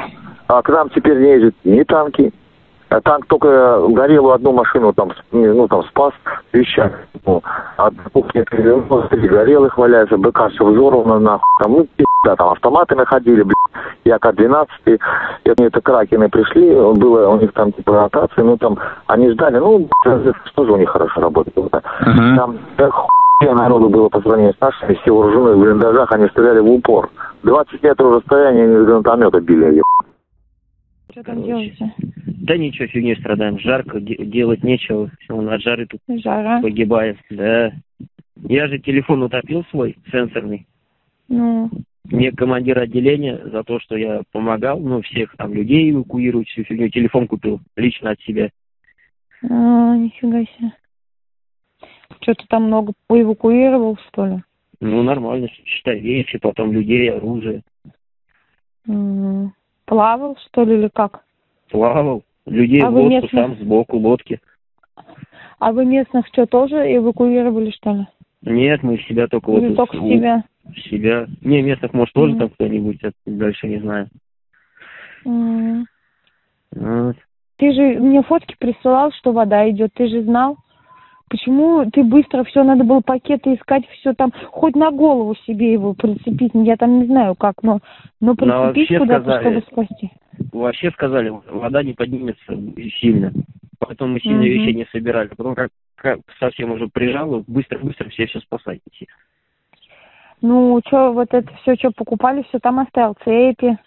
А 0.48 0.62
к 0.62 0.68
нам 0.68 0.88
теперь 0.90 1.18
не 1.18 1.30
ездят 1.30 1.54
ни 1.64 1.82
танки, 1.84 2.32
а 2.88 3.00
танк 3.00 3.26
только 3.26 3.86
горел 3.88 4.32
одну 4.32 4.52
машину 4.52 4.92
там, 4.92 5.12
ну, 5.30 5.68
там 5.68 5.82
спас 5.84 6.12
вещах. 6.52 6.92
Ну, 7.24 7.42
а 7.76 7.90
кухня 8.12 8.44
три 8.44 9.28
горелых 9.28 9.78
валяются, 9.78 10.16
БК 10.16 10.48
все 10.48 10.64
взорвано, 10.64 11.18
нахуй. 11.18 11.44
Там, 11.62 11.72
ну, 11.72 11.86
пизда, 11.96 12.36
там 12.36 12.48
автоматы 12.48 12.94
находили, 12.96 13.42
блядь, 13.42 13.84
Як-12, 14.04 14.66
и 14.86 14.98
это, 15.44 15.64
это 15.64 15.80
кракены 15.80 16.28
пришли, 16.28 16.74
было 16.74 17.28
у 17.28 17.38
них 17.38 17.52
там 17.52 17.72
типа 17.72 17.92
ротация, 17.92 18.44
ну 18.44 18.56
там, 18.56 18.78
они 19.06 19.30
ждали, 19.30 19.58
ну, 19.58 19.88
блядь, 20.04 20.34
что 20.46 20.64
же 20.66 20.72
у 20.72 20.76
них 20.76 20.90
хорошо 20.90 21.20
работает. 21.20 21.56
Вот. 21.56 21.70
Там 21.70 22.58
так 22.76 22.92
хуя 22.92 23.54
народу 23.54 23.88
было 23.88 24.08
по 24.08 24.20
сравнению 24.20 24.54
с 24.54 24.60
нашими, 24.60 24.94
все 24.94 25.12
вооруженные 25.12 25.54
в 25.54 25.60
блиндажах, 25.60 26.12
они 26.12 26.28
стреляли 26.28 26.60
в 26.60 26.70
упор. 26.70 27.08
20 27.42 27.82
метров 27.82 28.12
расстояния 28.12 28.64
они 28.64 28.74
из 28.82 28.86
гранатомета 28.86 29.40
били, 29.40 29.76
еб. 29.76 29.84
Что 31.10 31.22
там 31.24 31.42
делаете? 31.42 31.92
Да 32.26 32.56
ничего, 32.56 32.86
фигней 32.88 33.16
страдаем. 33.16 33.58
Жарко, 33.58 34.00
де- 34.00 34.24
делать 34.24 34.64
нечего. 34.64 35.10
Все, 35.20 35.38
от 35.38 35.60
жары 35.60 35.86
тут 35.86 36.00
Жара. 36.08 36.60
погибаем. 36.62 37.16
Да. 37.30 37.72
Я 38.36 38.66
же 38.68 38.78
телефон 38.78 39.22
утопил 39.22 39.64
свой, 39.70 39.96
сенсорный. 40.10 40.66
Ну, 41.28 41.70
Мне 42.10 42.32
командир 42.32 42.78
отделения 42.78 43.38
за 43.44 43.62
то, 43.62 43.78
что 43.78 43.96
я 43.96 44.22
помогал, 44.32 44.80
ну, 44.80 45.02
всех 45.02 45.36
там 45.36 45.54
людей 45.54 45.90
эвакуировать, 45.92 46.48
всю 46.48 46.64
фигню, 46.64 46.88
телефон 46.88 47.28
купил 47.28 47.60
лично 47.76 48.10
от 48.10 48.20
себя. 48.20 48.50
А, 49.48 49.96
нифига 49.96 50.40
себе. 50.42 50.72
Что 52.20 52.34
ты 52.34 52.44
там 52.48 52.64
много 52.64 52.92
эвакуировал, 53.08 53.98
что 54.08 54.26
ли? 54.26 54.42
Ну, 54.84 55.04
нормально, 55.04 55.46
считай, 55.64 56.00
вещи, 56.00 56.38
потом 56.38 56.72
людей, 56.72 57.08
оружие. 57.08 57.62
Плавал, 59.84 60.36
что 60.48 60.64
ли, 60.64 60.74
или 60.74 60.88
как? 60.92 61.22
Плавал, 61.70 62.24
людей 62.46 62.82
А 62.82 62.90
в 62.90 62.94
лодку, 62.96 63.10
местных? 63.10 63.30
сам 63.30 63.54
сбоку 63.60 63.96
лодки. 63.98 64.40
А 65.60 65.70
вы 65.70 65.84
местных 65.84 66.26
что, 66.26 66.46
тоже 66.46 66.78
эвакуировали, 66.96 67.70
что 67.70 67.92
ли? 67.92 68.06
Нет, 68.42 68.82
мы 68.82 68.98
себя 68.98 69.28
только 69.28 69.50
вот... 69.52 69.62
Или 69.62 69.70
из- 69.70 69.76
только 69.76 69.94
у- 69.94 70.08
себя? 70.08 70.42
Себя. 70.74 71.26
Не, 71.42 71.62
местных, 71.62 71.92
может, 71.92 72.12
тоже 72.12 72.32
Мгм. 72.32 72.38
там 72.40 72.50
кто-нибудь, 72.50 72.98
это 73.02 73.14
дальше 73.24 73.68
не 73.68 73.78
знаю. 73.78 74.08
М. 75.24 75.86
Вот. 76.74 77.16
Ты 77.58 77.72
же 77.72 78.00
мне 78.00 78.20
фотки 78.24 78.56
присылал, 78.58 79.12
что 79.12 79.30
вода 79.30 79.70
идет, 79.70 79.92
ты 79.94 80.08
же 80.08 80.22
знал? 80.22 80.56
Почему 81.32 81.90
ты 81.90 82.04
быстро 82.04 82.44
все, 82.44 82.62
надо 82.62 82.84
было 82.84 83.00
пакеты 83.00 83.54
искать, 83.54 83.88
все 83.88 84.12
там, 84.12 84.34
хоть 84.50 84.76
на 84.76 84.90
голову 84.90 85.34
себе 85.46 85.72
его 85.72 85.94
прицепить, 85.94 86.50
я 86.52 86.76
там 86.76 87.00
не 87.00 87.06
знаю 87.06 87.34
как, 87.36 87.62
но, 87.62 87.80
но 88.20 88.34
Ну, 88.38 88.52
а 88.52 88.70
прицепить 88.70 88.98
куда-то, 88.98 89.22
сказали- 89.22 89.60
чтобы 89.60 89.86
спасти. 89.86 90.10
Вообще 90.52 90.90
сказали, 90.90 91.30
вода 91.30 91.82
не 91.82 91.94
поднимется 91.94 92.54
сильно. 93.00 93.32
Поэтому 93.78 94.12
мы 94.12 94.20
сильно 94.20 94.42
Мгм. 94.42 94.50
вещей 94.50 94.74
не 94.74 94.84
собирали. 94.92 95.28
Потом 95.28 95.54
как, 95.54 95.70
как 95.94 96.20
совсем 96.38 96.70
уже 96.72 96.88
прижало, 96.88 97.42
быстро-быстро 97.46 98.10
все 98.10 98.26
все 98.26 98.40
спасать 98.40 98.80
идти. 98.86 99.08
Ну, 100.42 100.82
что, 100.86 101.12
вот 101.12 101.32
это 101.32 101.50
все, 101.62 101.76
что 101.76 101.92
покупали, 101.92 102.42
все 102.42 102.58
там 102.58 102.78
оставил, 102.78 103.16
цепи. 103.24 103.78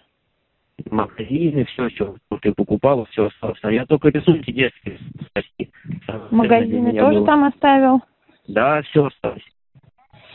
Магазины, 0.92 1.66
все, 1.66 1.90
что 1.90 2.16
ты 2.42 2.54
покупала, 2.54 3.06
все 3.06 3.28
осталось. 3.28 3.60
Я 3.64 3.86
только 3.86 4.10
рисунки 4.10 4.52
детские 4.52 5.00
спасти. 5.30 5.72
Магазины 6.32 6.92
тоже 6.94 7.20
было. 7.20 7.26
там 7.26 7.44
оставил. 7.46 8.02
Да, 8.48 8.82
все 8.84 9.06
осталось. 9.06 9.44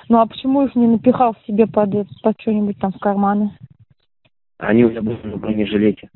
Ну, 0.09 0.19
а 0.19 0.27
почему 0.27 0.65
их 0.65 0.75
не 0.75 0.89
напихал 0.89 1.37
себе 1.47 1.67
под, 1.67 1.91
под 2.23 2.41
что-нибудь 2.41 2.79
там 2.79 2.93
в 2.93 2.99
карманы? 2.99 3.57
Они 4.59 4.85
у 4.85 4.91
меня 4.91 5.03
были 5.03 5.21
на 5.25 5.37
бронежилете. 5.37 6.11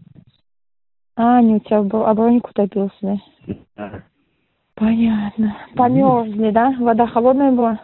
А, 1.16 1.40
не, 1.40 1.57
у 1.57 1.61
тебя 1.61 1.83
был, 1.83 2.04
а 2.04 2.12
броник 2.12 2.49
утопился, 2.49 2.97
да? 3.02 3.16
Да. 3.76 4.02
Понятно. 4.75 5.57
Померзли, 5.76 6.50
да? 6.50 6.75
Вода 6.81 7.07
холодная 7.07 7.52
была? 7.52 7.81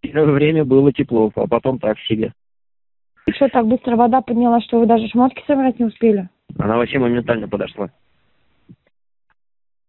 Первое 0.00 0.32
время 0.32 0.64
было 0.64 0.92
тепло, 0.92 1.30
а 1.36 1.46
потом 1.46 1.78
так 1.78 1.98
себе. 2.00 2.32
И 3.28 3.32
что, 3.32 3.46
так 3.50 3.66
быстро 3.66 3.94
вода 3.94 4.22
поднялась, 4.22 4.64
что 4.64 4.80
вы 4.80 4.86
даже 4.86 5.06
шмотки 5.08 5.44
собрать 5.46 5.78
не 5.78 5.84
успели? 5.84 6.30
Она 6.58 6.78
вообще 6.78 6.98
моментально 6.98 7.46
подошла. 7.46 7.90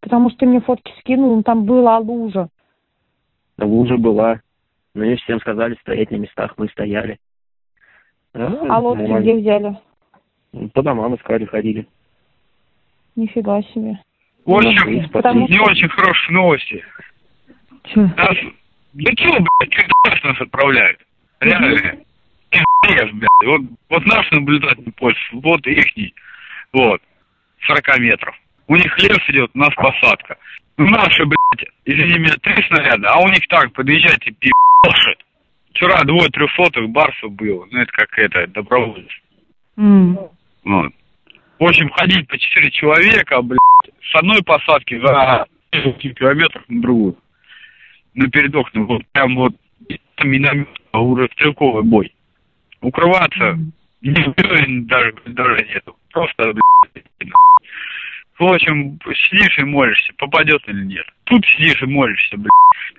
Потому 0.02 0.30
что 0.30 0.40
ты 0.40 0.46
мне 0.46 0.60
фотки 0.60 0.92
скинул, 1.00 1.38
ну, 1.38 1.44
там 1.44 1.64
была 1.64 2.00
лужа. 2.00 2.50
Лужа 3.58 3.96
была. 3.96 4.42
Мне 4.94 5.16
всем 5.16 5.40
сказали 5.40 5.76
стоять 5.76 6.12
на 6.12 6.18
местах, 6.18 6.56
мы 6.58 6.68
стояли. 6.68 7.18
А 8.34 8.80
лодки 8.82 9.04
нормально. 9.04 9.24
где 9.24 9.36
взяли? 9.36 9.78
По 10.74 10.84
домам 10.84 11.16
искали, 11.16 11.46
ходили. 11.46 11.88
Нифига 13.16 13.62
себе. 13.62 14.02
В 14.44 14.52
общем, 14.52 15.10
Потому 15.12 15.48
не 15.48 15.54
что- 15.56 15.64
очень 15.64 15.88
хорошие 15.88 16.34
новости. 16.36 16.84
Нас... 17.96 18.36
Да 18.92 19.12
чё, 19.16 19.32
блядь, 19.32 19.76
когда 19.76 20.28
нас 20.30 20.42
отправляют? 20.42 21.00
Реально. 21.40 22.04
Пиздец, 22.50 23.12
блядь. 23.14 23.30
Вот, 23.46 23.62
вот 23.90 24.06
наш 24.06 24.30
наблюдательный 24.32 24.94
пост, 24.94 25.18
вот 25.32 25.66
ихний. 25.68 26.14
Вот. 26.74 27.02
40 27.68 28.00
метров. 28.00 28.36
У 28.68 28.76
них 28.76 28.98
лес 29.00 29.20
идет, 29.30 29.52
у 29.54 29.58
нас 29.58 29.74
посадка. 29.76 30.38
Наши, 30.78 31.26
блядь, 31.26 31.68
извини 31.86 32.20
меня, 32.20 32.36
три 32.42 32.64
снаряда, 32.68 33.12
а 33.12 33.20
у 33.20 33.28
них 33.28 33.46
так, 33.48 33.74
подъезжайте, 33.74 34.32
пи***ши. 34.32 35.16
Вчера 35.72 36.04
двое 36.04 36.30
трехсотых 36.30 36.90
барсов 36.90 37.32
было. 37.34 37.68
Ну, 37.70 37.80
это 37.80 37.92
как 37.92 38.18
это, 38.18 38.48
добровольцы. 38.48 39.14
Вот. 40.64 40.94
В 41.60 41.64
общем, 41.64 41.90
ходить 41.90 42.28
по 42.28 42.38
четыре 42.38 42.72
человека, 42.72 43.42
блядь, 43.42 43.60
с 44.02 44.16
одной 44.16 44.42
посадки 44.44 45.00
за 45.00 45.48
километров 45.72 46.64
на 46.68 46.82
другую. 46.82 47.18
Напередок, 48.14 48.70
ну 48.74 48.86
вот 48.86 49.06
прям 49.12 49.36
вот 49.36 49.54
миномет, 50.24 50.70
а 50.92 51.02
уже 51.02 51.28
стрелковый 51.34 51.84
бой. 51.84 52.14
Укрываться 52.82 53.60
ни 54.02 54.82
даже, 54.86 55.14
даже 55.26 55.66
нету. 55.66 55.96
Просто, 56.12 56.54
блядь, 56.54 57.06
в 58.38 58.44
общем, 58.46 58.98
сидишь 59.04 59.60
и 59.60 59.64
молишься, 59.64 60.14
попадет 60.18 60.62
или 60.68 60.86
нет. 60.86 61.06
Тут 61.26 61.46
сидишь 61.46 61.82
и 61.82 61.86
молишься, 61.86 62.38
блядь. 62.38 62.50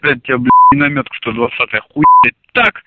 Когда 0.00 0.20
тебя, 0.20 0.38
блядь, 0.38 0.50
минометку 0.72 1.14
120 1.16 1.58
хуй 1.88 2.04
так, 2.52 2.82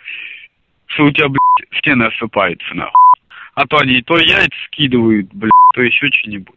что 0.86 1.06
у 1.06 1.12
тебя, 1.12 1.30
блядь, 1.30 1.80
стены 1.80 2.04
осыпаются, 2.04 2.74
нахуй. 2.76 2.94
А 3.56 3.66
то 3.66 3.78
они 3.78 4.02
то 4.04 4.18
яйца 4.18 4.56
скидывают, 4.68 5.34
блядь, 5.34 5.52
то 5.74 5.82
еще 5.82 6.12
что-нибудь. 6.12 6.56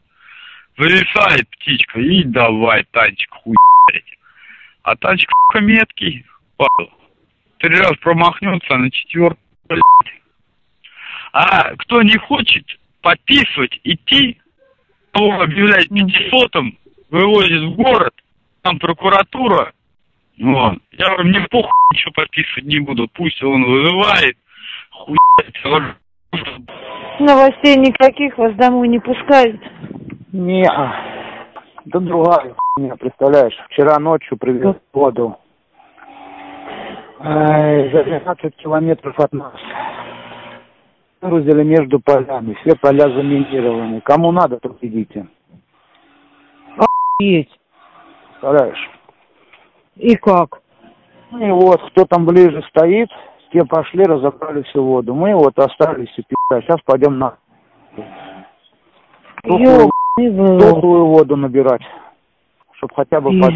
Вылезает 0.76 1.48
птичка 1.48 2.00
и 2.00 2.22
давай, 2.24 2.84
танчик 2.90 3.30
хуярить. 3.32 4.18
А 4.82 4.96
танчик, 4.96 5.30
сука, 5.30 5.64
меткий, 5.64 6.26
падал. 6.58 6.92
Три 7.58 7.74
раз 7.76 7.96
промахнется, 8.02 8.74
а 8.74 8.78
на 8.78 8.90
четвертый, 8.90 9.40
блядь. 9.66 9.82
А 11.38 11.74
кто 11.76 12.00
не 12.00 12.16
хочет 12.16 12.64
подписывать, 13.02 13.78
идти, 13.84 14.38
того 15.10 15.42
объявляет 15.42 15.90
пятисотым, 15.90 16.78
вывозит 17.10 17.60
в 17.60 17.76
город, 17.76 18.14
там 18.62 18.78
прокуратура, 18.78 19.72
вот. 20.38 20.78
Я 20.92 21.08
говорю, 21.10 21.28
мне 21.28 21.40
похуй, 21.50 21.70
ничего 21.92 22.12
подписывать 22.14 22.64
не 22.64 22.78
буду, 22.78 23.06
пусть 23.12 23.42
он 23.42 23.64
вызывает, 23.64 24.38
хуярит, 24.90 25.96
Новостей 27.20 27.76
никаких, 27.76 28.38
вас 28.38 28.54
домой 28.54 28.88
не 28.88 28.98
пускают. 28.98 29.60
Не, 30.32 30.64
да 31.84 31.98
другая 32.00 32.54
хуйня, 32.56 32.96
представляешь. 32.96 33.56
Вчера 33.68 33.98
ночью 33.98 34.38
привез 34.38 34.76
воду. 34.90 35.36
Ай, 37.20 37.90
за 37.92 38.04
12 38.04 38.56
километров 38.56 39.18
от 39.20 39.34
нас. 39.34 39.52
Выгрузили 41.26 41.62
между 41.62 42.00
полями. 42.00 42.56
Все 42.60 42.76
поля 42.76 43.08
заминированы. 43.08 44.00
Кому 44.00 44.32
надо, 44.32 44.58
то 44.58 44.74
идите. 44.80 45.26
Есть. 47.18 47.58
Представляешь? 48.30 48.90
И 49.96 50.14
как? 50.16 50.60
Ну 51.30 51.46
и 51.46 51.50
вот, 51.50 51.80
кто 51.90 52.04
там 52.04 52.26
ближе 52.26 52.62
стоит, 52.68 53.08
те 53.52 53.64
пошли, 53.64 54.04
разобрали 54.04 54.62
всю 54.62 54.82
воду. 54.84 55.14
Мы 55.14 55.34
вот 55.34 55.58
остались 55.58 56.12
и 56.18 56.22
пи***. 56.22 56.60
Сейчас 56.60 56.80
пойдем 56.84 57.18
на 57.18 57.36
тухлую, 59.42 61.06
воду 61.06 61.36
набирать. 61.36 61.82
Чтоб 62.72 62.92
хотя 62.94 63.20
бы 63.20 63.30
под... 63.40 63.54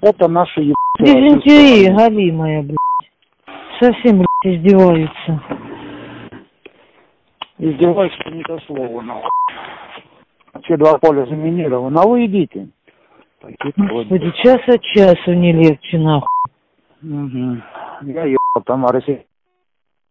Это 0.00 0.28
наши 0.28 0.60
еб... 0.62 0.74
Дизентерия, 0.98 1.94
галимая, 1.94 2.62
блядь. 2.62 2.76
Совсем, 3.80 4.18
блядь, 4.18 4.56
издеваются. 4.56 5.42
Издеваются 7.58 8.30
не 8.30 8.42
то 8.42 8.58
слово, 8.66 9.00
нахуй. 9.00 9.30
Все 10.64 10.76
два 10.76 10.98
поля 10.98 11.26
заминированы, 11.26 11.96
а 11.98 12.06
вы 12.06 12.26
идите. 12.26 12.68
Господи, 13.76 14.30
час 14.42 14.60
от 14.66 14.82
часу 14.82 15.32
не 15.32 15.52
легче, 15.52 15.98
нахуй. 15.98 16.26
Мгм. 17.00 17.62
Я 18.02 18.24
ебал, 18.24 18.62
там 18.64 18.84
а 18.84 18.92
Россия. 18.92 19.24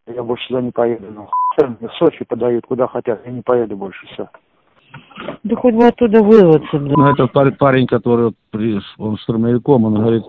Я 0.06 0.22
больше 0.22 0.46
сюда 0.46 0.62
не 0.62 0.70
поеду, 0.70 1.06
нахуй. 1.12 1.32
Мне 1.80 1.88
В 1.88 1.92
Сочи 1.94 2.24
подают, 2.24 2.66
куда 2.66 2.86
хотят, 2.86 3.24
я 3.24 3.32
не 3.32 3.42
поеду 3.42 3.76
больше, 3.76 4.06
все. 4.08 4.28
Да 5.42 5.56
хоть 5.56 5.74
бы 5.74 5.86
оттуда 5.86 6.22
вырваться, 6.22 6.78
блядь. 6.78 6.96
Ну, 6.96 7.06
это 7.06 7.26
пар- 7.26 7.52
парень, 7.52 7.86
который 7.86 8.34
он 8.98 9.16
штурмовиком, 9.18 9.84
он 9.84 9.94
говорит, 9.94 10.24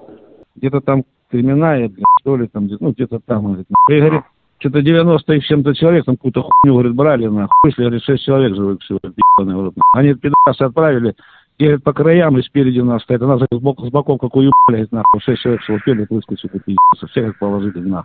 где-то 0.56 0.82
там 0.82 1.04
криминальные, 1.30 1.90
блин, 1.90 2.06
что 2.22 2.38
ли, 2.38 2.48
там, 2.48 2.68
ну, 2.80 2.92
где-то 2.92 3.20
там, 3.20 3.46
он 3.46 3.52
говорит, 3.54 3.68
и 3.90 4.00
говорит, 4.00 4.24
что-то 4.60 4.82
90 4.82 5.34
и 5.34 5.42
с 5.42 5.46
чем-то 5.46 5.76
человек, 5.76 6.06
там 6.06 6.16
какую-то 6.16 6.42
хуйню, 6.42 6.74
говорит, 6.74 6.96
брали, 6.96 7.28
нахуй, 7.28 7.50
если, 7.66 7.84
говорит, 7.84 8.04
6 8.04 8.24
человек 8.24 8.56
живых 8.56 8.82
всего, 8.82 9.00
говорит, 9.02 9.20
ебаный 9.38 9.56
нахуй. 9.56 9.82
Они, 9.94 10.14
пидорасы, 10.14 10.64
отправили, 10.64 11.16
говорит, 11.60 11.84
по 11.84 11.94
краям 11.94 12.38
и 12.38 12.42
спереди 12.42 12.80
нас 12.80 13.04
стоит, 13.04 13.22
а 13.22 13.28
нас, 13.28 13.40
говорит, 13.40 13.62
с 13.62 13.64
боков, 13.64 13.88
с 13.88 13.92
боков, 13.92 14.20
как 14.20 14.32
говорит, 14.32 14.92
нахуй, 14.92 15.22
6 15.22 15.42
человек 15.42 15.62
всего 15.62 15.78
успели 15.78 16.08
выскочить, 16.10 16.54
и 16.54 16.60
пиздец, 16.60 17.10
всех 17.10 17.30
их 17.30 17.40
положили, 17.40 17.80
нахуй. 17.80 18.04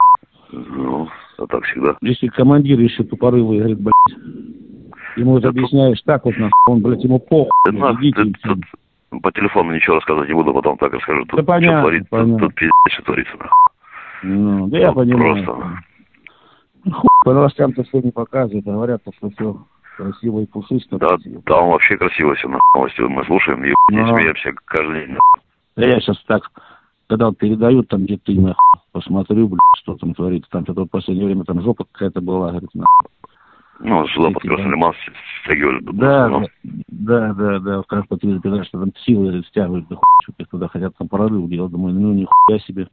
Ну, 0.53 1.09
а 1.39 1.47
так 1.47 1.65
всегда. 1.65 1.97
Если 2.03 2.27
командир 2.29 2.79
еще 2.79 3.05
тупорылый, 3.05 3.59
говорит, 3.59 3.81
блядь, 3.81 4.19
ему 5.17 5.39
это 5.39 5.49
объясняешь 5.49 6.03
так 6.03 6.25
вот, 6.27 6.37
нахуй, 6.37 6.53
он, 6.67 6.83
блядь, 6.83 7.03
ему 7.03 7.19
похуй, 7.19 7.51
Это 7.67 7.97
идите, 7.99 8.25
тут, 8.25 8.37
тут 9.11 9.23
по 9.23 9.33
телефону 9.33 9.75
ничего 9.75 9.97
рассказывать 9.97 10.29
не 10.29 10.35
буду, 10.35 10.53
потом 10.53 10.77
так 10.77 10.93
расскажу. 10.93 11.25
Тут 11.25 11.41
Да 11.41 11.43
понятно, 11.45 11.79
что 11.79 11.83
творится, 11.83 12.09
понятно. 12.11 12.39
тут, 12.39 12.49
тут 12.49 12.55
пиздец 12.55 12.93
что 12.93 13.03
творится. 13.05 13.33
нахуй. 13.39 13.51
Ну, 14.25 14.67
да 14.69 14.79
я 14.79 14.93
понимаю. 14.93 15.45
Просто. 15.45 15.83
По 17.25 17.33
новостям-то 17.33 17.85
все 17.85 18.01
не 18.01 18.11
показывают, 18.11 18.67
а 18.67 18.73
говорят, 18.73 19.03
что 19.17 19.31
все 19.31 19.65
красиво 19.97 20.41
и 20.41 20.47
пушисто. 20.47 20.99
Да, 20.99 21.17
там 21.47 21.69
вообще 21.69 21.97
красиво 21.97 22.35
все, 22.35 22.49
на 22.49 22.59
новости 22.75 23.01
мы 23.01 23.25
слушаем, 23.25 23.65
и 23.65 23.73
Ну. 23.91 24.17
смеемся 24.17 24.53
каждый 24.65 25.07
день. 25.07 25.19
Да 25.77 25.87
я 25.87 26.01
сейчас 26.01 26.23
так, 26.25 26.51
когда 27.09 27.27
вот 27.27 27.39
передают 27.39 27.89
там 27.89 28.05
где-то, 28.05 28.33
нахуй, 28.33 28.81
посмотрю, 28.93 29.49
блядь, 29.49 29.61
что 29.77 29.97
там 29.97 30.15
творится. 30.15 30.51
Там 30.51 30.65
что-то 30.65 30.85
в 30.85 30.91
последнее 30.91 31.27
время 31.27 31.45
там 31.45 31.63
жопа 31.63 31.85
какая-то 31.85 32.21
была, 32.21 32.51
говорит, 32.51 32.71
нахуй. 32.75 33.09
Ну, 33.81 34.07
сюда 34.09 34.31
под 34.31 34.43
Красный 34.43 34.71
Лиман 34.71 34.93
стягивали. 35.43 35.81
Да, 35.93 36.45
да, 36.89 37.33
да, 37.33 37.59
да, 37.59 37.83
как 37.89 38.07
по 38.07 38.17
телевизору, 38.17 38.65
что 38.65 38.81
там 38.81 38.93
силы 39.05 39.43
стягивают, 39.49 39.89
да 39.89 39.97
хуй, 39.97 40.05
что-то 40.23 40.45
туда 40.51 40.69
хотят 40.69 40.97
там 40.97 41.09
прорыв 41.09 41.49
делать. 41.49 41.73
Думаю, 41.73 41.95
ну 41.95 42.13
нихуя 42.13 42.59
себе. 42.61 42.89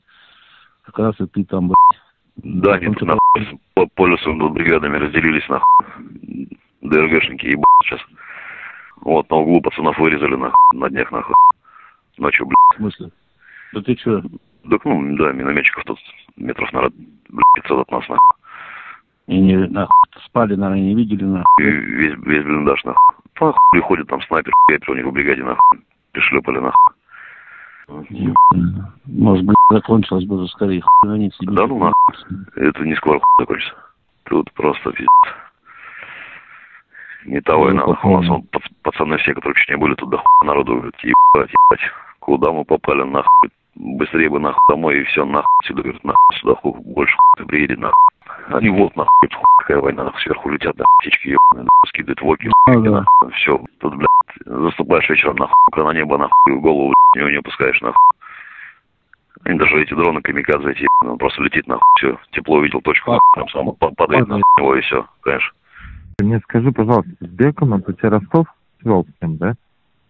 Как 0.83 0.97
раз 0.97 1.19
и 1.19 1.27
ты 1.27 1.43
там, 1.45 1.67
блядь. 1.67 2.01
Да, 2.37 2.79
тут 2.79 3.01
нахуй 3.01 3.18
по 3.73 3.85
полюсу 3.87 4.33
бригадами 4.49 4.97
разделились 4.97 5.47
нахуй. 5.49 6.49
ДРГшники 6.81 7.47
ебать 7.47 7.65
сейчас. 7.83 8.01
Вот 9.01 9.29
на 9.29 9.37
углу 9.37 9.61
пацанов 9.61 9.97
вырезали 9.97 10.35
нахуй, 10.35 10.55
на 10.73 10.89
днях 10.89 11.11
нахуй. 11.11 11.35
Ночью, 12.17 12.45
блядь. 12.45 12.55
В 12.73 12.81
смысле? 12.81 13.11
Да 13.73 13.81
ты 13.81 13.95
что? 13.95 14.21
Так, 14.69 14.83
ну, 14.83 15.15
да, 15.17 15.31
минометчиков 15.31 15.83
тут 15.85 15.99
метров, 16.35 16.71
наверное, 16.73 16.97
блядь, 17.29 17.63
500 17.63 17.79
от 17.79 17.91
нас, 17.91 18.09
нахуй. 18.09 18.37
И 19.27 19.39
не, 19.39 19.55
нахуй, 19.55 19.93
спали, 20.25 20.55
наверное, 20.55 20.83
не 20.83 20.95
видели, 20.95 21.23
нахуй. 21.23 21.45
И 21.59 21.63
весь, 21.63 22.15
весь 22.25 22.43
блиндаж, 22.43 22.83
нахуй. 22.83 23.15
По 23.35 23.53
хуй 23.53 23.81
ходит 23.81 24.07
там 24.07 24.21
снайпер, 24.23 24.51
снайпер 24.67 24.91
у 24.91 24.95
них 24.95 25.05
в 25.05 25.11
бригаде, 25.11 25.43
нахуй. 25.43 25.79
Пришлепали, 26.11 26.59
нахуй. 26.59 26.93
Может 29.05 29.45
быть, 29.45 29.55
закончилось 29.69 30.25
бы 30.25 30.35
уже 30.37 30.47
скорее, 30.51 30.81
хуй 30.81 31.31
себе. 31.31 31.53
Да 31.53 31.67
ну 31.67 31.79
нахуй. 31.79 32.37
Это 32.55 32.83
не 32.85 32.95
скоро 32.95 33.19
хуй 33.19 33.25
закончится. 33.39 33.75
Тут 34.25 34.51
просто 34.53 34.91
пиздец. 34.91 35.09
Не 37.25 37.41
того 37.41 37.69
и 37.69 37.73
надо. 37.73 37.97
У 38.03 38.21
нас 38.21 38.41
пац- 38.51 38.71
пацаны 38.83 39.17
все, 39.17 39.33
которые 39.33 39.55
чуть 39.55 39.69
не 39.69 39.77
были, 39.77 39.93
тут 39.95 40.09
до 40.09 40.17
хуя 40.17 40.47
народу 40.47 40.75
говорят, 40.75 40.95
ебать, 41.03 41.49
ебать. 41.51 41.91
Куда 42.19 42.51
мы 42.51 42.63
попали, 42.63 43.03
нахуй? 43.03 43.49
Быстрее 43.75 44.29
бы 44.29 44.39
нахуй 44.39 44.59
домой 44.69 44.99
и 45.01 45.03
все, 45.05 45.25
нахуй. 45.25 45.45
Сюда, 45.63 45.81
говорят, 45.83 46.03
нахуй, 46.03 46.37
сюда 46.39 46.55
хуй, 46.55 46.73
больше 46.81 47.17
хуй 47.37 47.45
приедет, 47.45 47.79
нахуй. 47.79 47.95
Они 48.49 48.69
вот, 48.69 48.95
нахуй, 48.95 49.09
хуй, 49.21 49.43
какая 49.57 49.79
война, 49.81 50.03
нахуй, 50.05 50.21
сверху 50.21 50.49
летят, 50.49 50.77
нахуй, 50.77 50.95
птички, 50.99 51.27
ебаные, 51.29 51.63
нахуй, 51.65 51.87
скидывают 51.89 52.21
воки, 52.21 52.49
Ну 52.67 52.81
да. 52.83 52.91
нахуй. 52.91 53.31
Все, 53.33 53.59
тут, 53.79 53.95
блядь, 53.95 54.07
заступаешь 54.45 55.09
вечером, 55.09 55.35
нахуй, 55.37 55.53
рука 55.71 55.83
на 55.85 55.93
небо, 55.97 56.17
нахуй, 56.17 56.31
и 56.47 56.51
в 56.57 56.61
голову, 56.61 56.93
не, 57.15 57.23
не 57.31 57.37
опускаешь, 57.37 57.81
нахуй. 57.81 57.95
Они 59.45 59.57
даже 59.57 59.81
эти 59.81 59.93
дроны 59.93 60.21
камикадзе 60.21 60.71
эти, 60.71 60.87
он 61.05 61.17
просто 61.17 61.41
летит 61.43 61.67
нахуй, 61.67 61.81
все, 61.97 62.17
тепло 62.31 62.57
увидел 62.57 62.81
точку, 62.81 63.11
нахуй, 63.11 63.29
там 63.35 63.49
сам 63.49 63.75
па- 63.79 63.91
падает 63.91 64.27
на 64.27 64.41
него 64.57 64.75
и 64.75 64.81
все, 64.81 65.05
конечно. 65.21 65.51
Мне 66.21 66.39
скажи, 66.39 66.71
пожалуйста, 66.71 67.11
с 67.21 67.27
Беком 67.27 67.73
это 67.73 67.93
тебе 67.93 68.09
Ростов 68.09 68.47
свел 68.81 69.05
с 69.05 69.21
ним, 69.21 69.37
да? 69.37 69.53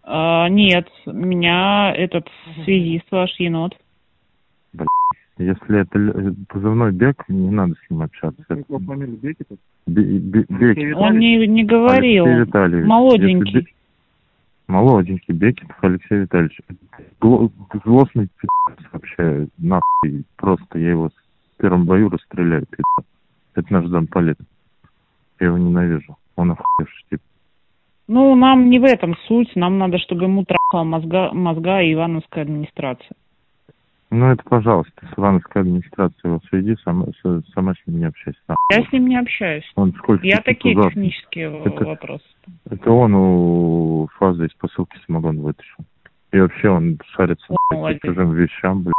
А, 0.03 0.49
нет, 0.49 0.87
меня 1.05 1.93
этот 1.95 2.27
связист 2.63 3.05
ваш 3.11 3.39
енот. 3.39 3.77
Если 5.37 5.79
это 5.79 5.97
л- 5.97 6.35
позывной 6.49 6.91
Бек, 6.91 7.23
не 7.29 7.49
надо 7.49 7.73
с 7.75 7.89
ним 7.89 8.01
общаться. 8.01 8.43
Это 8.49 8.61
фамилия 8.85 9.15
Бекетов? 9.15 9.57
Бе- 9.87 10.19
Бе- 10.19 10.45
Бекетов. 10.49 10.99
Он 10.99 11.17
не, 11.17 11.47
не 11.47 11.63
говорил. 11.63 12.25
Алексей 12.25 12.41
Витальевич. 12.45 12.85
Молоденький. 12.85 13.53
Если 13.59 13.73
Молоденький 14.69 15.33
Бекетов 15.33 15.75
Алексей 15.81 16.19
Витальевич. 16.19 16.61
Злостный 17.83 18.27
пи***ц 18.39 18.85
вообще, 18.91 19.47
нахуй. 19.57 20.23
Просто 20.37 20.77
я 20.77 20.91
его 20.91 21.09
в 21.09 21.61
первом 21.61 21.85
бою 21.85 22.09
расстреляю, 22.09 22.67
пи***ц. 22.67 23.03
Это 23.55 23.73
наш 23.73 23.87
замполит. 23.87 24.37
Я 25.39 25.47
его 25.47 25.57
ненавижу. 25.57 26.15
Он 26.35 26.51
охуевший 26.51 27.03
тип. 27.09 27.19
Ну, 28.07 28.35
нам 28.35 28.69
не 28.69 28.77
в 28.77 28.83
этом 28.83 29.15
суть. 29.27 29.55
Нам 29.55 29.79
надо, 29.79 29.97
чтобы 29.97 30.25
ему 30.25 30.45
трахала 30.45 30.83
мозга, 30.83 31.31
мозга 31.33 31.81
и 31.81 31.93
Ивановская 31.93 32.43
администрация. 32.43 33.15
Ну, 34.11 34.25
это, 34.31 34.43
пожалуйста, 34.43 35.05
с 35.05 35.19
Ивановской 35.19 35.61
администрацией 35.61 36.31
его 36.31 36.41
сведи, 36.49 36.75
сама, 36.83 37.05
с- 37.21 37.43
сама 37.53 37.73
с 37.75 37.77
ним 37.85 37.99
не 37.99 38.05
общайся. 38.05 38.39
нахуй. 38.47 38.65
Я 38.71 38.83
с 38.83 38.91
ним 38.91 39.07
не 39.07 39.17
общаюсь. 39.19 39.71
Он 39.75 39.93
сколько 39.93 40.25
Я 40.25 40.41
такие 40.41 40.73
туда- 40.75 40.89
технические 40.89 41.61
Это- 41.63 41.85
вопросы. 41.85 42.25
Это 42.69 42.91
он 42.91 43.13
у 43.13 44.07
фазы 44.17 44.47
из 44.47 44.53
посылки 44.55 44.97
самогон 45.05 45.39
вытащил. 45.41 45.83
И 46.31 46.39
вообще 46.39 46.69
он 46.69 46.99
шарится 47.11 47.45
по 47.69 47.93
чужим 48.03 48.33
вещам, 48.33 48.81
блин. 48.81 48.93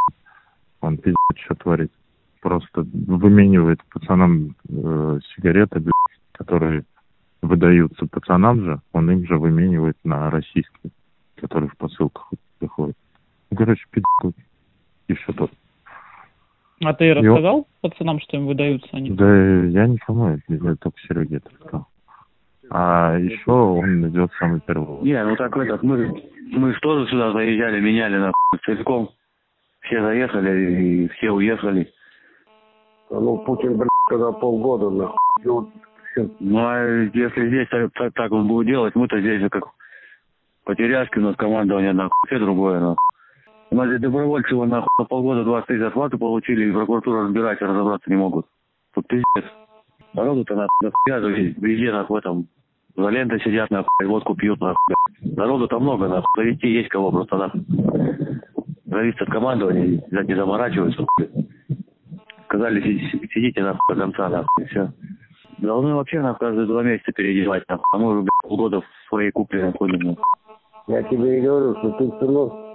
Он 0.81 0.97
пиздец 0.97 1.17
что 1.45 1.55
творит. 1.57 1.93
Просто 2.41 2.87
выменивает 3.07 3.81
пацанам 3.93 4.55
э, 4.69 5.19
сигареты, 5.35 5.81
блин, 5.81 5.93
которые 6.33 6.85
выдаются 7.43 8.07
пацанам 8.07 8.65
же, 8.65 8.81
он 8.93 9.11
им 9.11 9.27
же 9.27 9.37
выменивает 9.39 9.97
на 10.05 10.31
российские, 10.31 10.93
которые 11.37 11.69
в 11.69 11.77
посылках 11.77 12.31
приходят. 12.59 12.97
Короче, 13.57 13.85
пиздец. 13.91 14.35
И 15.11 15.15
все 15.15 15.33
тут. 15.33 15.51
А 16.85 16.95
ты 16.95 17.13
рассказал 17.13 17.67
пацанам, 17.83 18.21
что 18.21 18.37
им 18.37 18.47
выдаются 18.47 18.89
они? 18.93 19.11
Да 19.11 19.27
я 19.27 19.89
никому, 19.89 20.29
я 20.29 20.39
я 20.49 20.75
только 20.77 20.99
Сереге 21.01 21.39
это 21.39 21.51
сказал. 21.57 21.87
А 22.71 23.19
еще 23.19 23.51
он 23.51 24.09
идет 24.09 24.31
самый 24.39 24.61
первый. 24.61 25.03
Не, 25.03 25.23
ну 25.25 25.35
так 25.35 25.57
этот, 25.57 25.83
мы, 25.83 26.23
мы 26.53 26.73
же 26.73 26.81
тоже 26.81 27.11
сюда 27.11 27.33
заезжали, 27.33 27.81
меняли 27.81 28.19
нахуй 28.19 28.61
целиком. 28.65 29.11
Все 29.81 30.01
заехали 30.01 30.81
и 30.81 31.09
все 31.09 31.33
уехали. 31.33 31.93
Ну, 33.11 33.39
Путин, 33.39 33.77
блядь, 33.77 33.89
когда 34.07 34.31
полгода, 34.31 34.91
нахуй. 34.91 35.73
Ну, 36.39 36.59
а 36.59 37.09
если 37.13 37.49
здесь 37.49 37.69
так, 37.69 37.93
так, 37.95 38.15
так 38.15 38.31
он 38.31 38.47
будет 38.47 38.69
делать, 38.69 38.95
мы-то 38.95 39.21
здесь 39.21 39.41
же 39.41 39.49
как 39.49 39.65
потеряшки 40.65 41.19
у 41.19 41.23
нас 41.23 41.35
командование, 41.35 41.93
нахуй, 41.93 42.13
все 42.29 42.39
другое, 42.39 42.79
нахуй. 42.79 43.10
У 43.73 43.77
нас 43.77 43.87
здесь 43.87 44.01
добровольцы, 44.01 44.53
нахуй, 44.55 44.89
на 44.99 45.05
полгода 45.05 45.45
20 45.45 45.69
тысяч 45.69 45.79
зарплаты 45.79 46.19
получили, 46.19 46.69
и 46.69 46.73
прокуратура 46.73 47.23
разбирать, 47.23 47.61
разобраться 47.63 48.11
не 48.11 48.17
могут. 48.17 48.47
Тут 48.95 49.07
пиздец. 49.07 49.45
Народу-то, 50.13 50.57
нахуй, 50.57 50.91
нахуя 51.07 51.21
же 51.21 51.55
везде, 51.57 51.93
нахуй, 51.93 52.19
этом, 52.19 52.49
за 52.97 53.09
лентой 53.09 53.41
сидят, 53.43 53.71
нахуй, 53.71 54.07
водку 54.07 54.35
пьют, 54.35 54.61
нахуй. 54.61 54.95
Народу-то 55.23 55.79
много, 55.79 56.09
нахуй, 56.09 56.27
завести 56.37 56.69
есть 56.69 56.89
кого 56.89 57.13
просто, 57.13 57.37
нахуй. 57.37 57.65
Зависит 58.87 59.23
от 59.23 59.31
командования, 59.31 60.03
не 60.11 60.35
заморачиваются, 60.35 61.07
блядь. 61.17 61.31
Сказали, 62.47 62.81
си- 62.81 63.29
сидите, 63.33 63.63
нахуй, 63.63 63.95
до 63.95 64.01
конца, 64.01 64.29
нахуй, 64.29 64.65
и 64.65 64.67
все. 64.67 64.93
Должны 65.59 65.95
вообще, 65.95 66.21
нахуй, 66.21 66.41
каждые 66.41 66.67
два 66.67 66.83
месяца 66.83 67.13
переодевать, 67.13 67.63
нахуй. 67.69 67.85
А 67.93 67.99
мы 67.99 68.11
уже, 68.11 68.21
блядь, 68.23 68.49
полгода 68.49 68.81
в 68.81 69.09
своей 69.09 69.31
купле 69.31 69.67
находим, 69.67 70.01
нахуй. 70.01 70.25
Я 70.89 71.05
тебе 71.05 71.39
и 71.39 71.41
говорю, 71.41 71.77
что 71.79 71.91
ты 71.93 72.11
все 72.17 72.70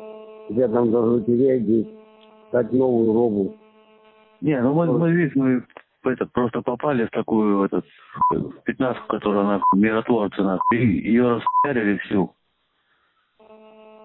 тебя 0.49 0.67
там 0.67 0.91
должны 0.91 1.23
переодеть, 1.23 1.88
дать 2.51 2.71
новую 2.71 3.13
робу. 3.13 3.58
Не, 4.41 4.62
ну 4.62 4.73
мы, 4.73 4.86
мы 4.86 5.12
видишь, 5.12 5.36
мы 5.36 5.63
этот, 6.03 6.31
просто 6.34 6.62
попали 6.62 7.05
в 7.05 7.10
такую, 7.12 7.65
этот, 7.65 7.86
в 8.29 8.62
пятнадцатку, 8.63 9.08
которая, 9.08 9.43
нахуй, 9.43 9.79
миротворцы, 9.79 10.41
нахуй, 10.41 10.77
и 10.77 11.10
ее 11.10 11.36
расхуярили 11.36 11.97
всю. 11.99 12.31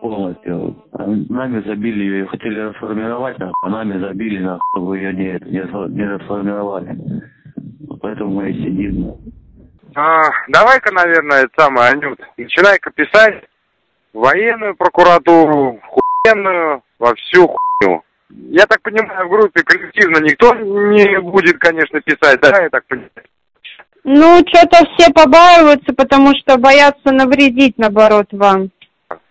Полностью. 0.00 0.76
Нами 0.92 1.62
забили 1.66 2.04
ее, 2.04 2.26
хотели 2.26 2.58
расформировать, 2.58 3.36
а 3.62 3.68
нами 3.68 3.98
забили, 3.98 4.38
нахуй, 4.38 4.60
чтобы 4.72 4.96
ее 4.96 5.12
не, 5.12 5.26
это, 5.26 5.44
не, 5.46 5.94
не 5.94 6.04
расформировали. 6.06 6.98
Поэтому 8.00 8.36
мы 8.36 8.50
и 8.50 8.54
сидим. 8.54 9.16
А, 9.94 10.22
давай-ка, 10.48 10.94
наверное, 10.94 11.42
это 11.42 11.50
самое, 11.58 11.90
Анют, 11.90 12.18
начинай-ка 12.38 12.90
писать 12.92 13.44
военную 14.14 14.76
прокуратуру, 14.76 15.80
в 16.20 16.28
хуйенную, 16.28 16.82
во 16.98 17.14
всю 17.14 17.48
хуйню. 17.48 18.02
Я 18.50 18.66
так 18.66 18.80
понимаю, 18.82 19.26
в 19.26 19.30
группе 19.30 19.62
коллективно 19.62 20.18
никто 20.18 20.54
не 20.54 21.20
будет, 21.20 21.58
конечно, 21.58 22.00
писать, 22.00 22.40
да, 22.40 22.62
я 22.62 22.70
так 22.70 22.84
понимаю? 22.86 23.10
Ну, 24.02 24.42
что-то 24.48 24.86
все 24.94 25.12
побаиваются, 25.12 25.92
потому 25.94 26.34
что 26.36 26.56
боятся 26.56 27.12
навредить, 27.12 27.76
наоборот, 27.76 28.28
вам. 28.32 28.70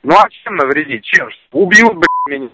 Ну 0.04 0.16
а 0.16 0.30
чем 0.30 0.56
навредить? 0.56 1.04
Чем? 1.04 1.30
Убьют, 1.52 1.94
блядь, 1.94 2.40
меня. 2.40 2.50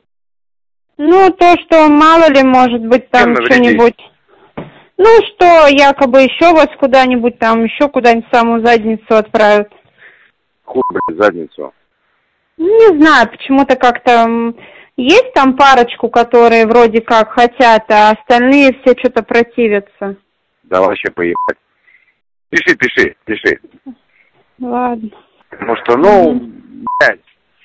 Ну, 0.97 1.29
то, 1.31 1.55
что 1.65 1.89
мало 1.89 2.29
ли, 2.29 2.41
может 2.43 2.81
быть, 2.85 3.09
там 3.09 3.35
что-нибудь... 3.35 3.97
Ну, 4.97 5.09
что 5.27 5.67
якобы 5.67 6.21
еще 6.21 6.53
вас 6.53 6.69
куда-нибудь 6.79 7.37
там, 7.37 7.65
еще 7.65 7.89
куда-нибудь 7.89 8.29
в 8.29 8.35
самую 8.35 8.65
задницу 8.65 9.13
отправят. 9.13 9.69
Хуй, 10.63 10.83
блядь, 10.89 11.21
задницу. 11.21 11.73
Не 12.57 12.99
знаю, 12.99 13.29
почему-то 13.29 13.75
как-то... 13.75 14.53
Есть 14.97 15.33
там 15.33 15.57
парочку, 15.57 16.07
которые 16.09 16.65
вроде 16.65 17.01
как 17.01 17.31
хотят, 17.31 17.83
а 17.91 18.11
остальные 18.11 18.79
все 18.81 18.95
что-то 18.97 19.23
противятся. 19.23 20.15
Да 20.63 20.81
вообще 20.81 21.11
поебать. 21.11 21.57
Пиши, 22.49 22.77
пиши, 22.77 23.15
пиши. 23.25 23.59
Ладно. 24.57 25.09
Потому 25.49 25.75
что, 25.77 25.97
ну, 25.97 26.33
блядь, 26.99 27.19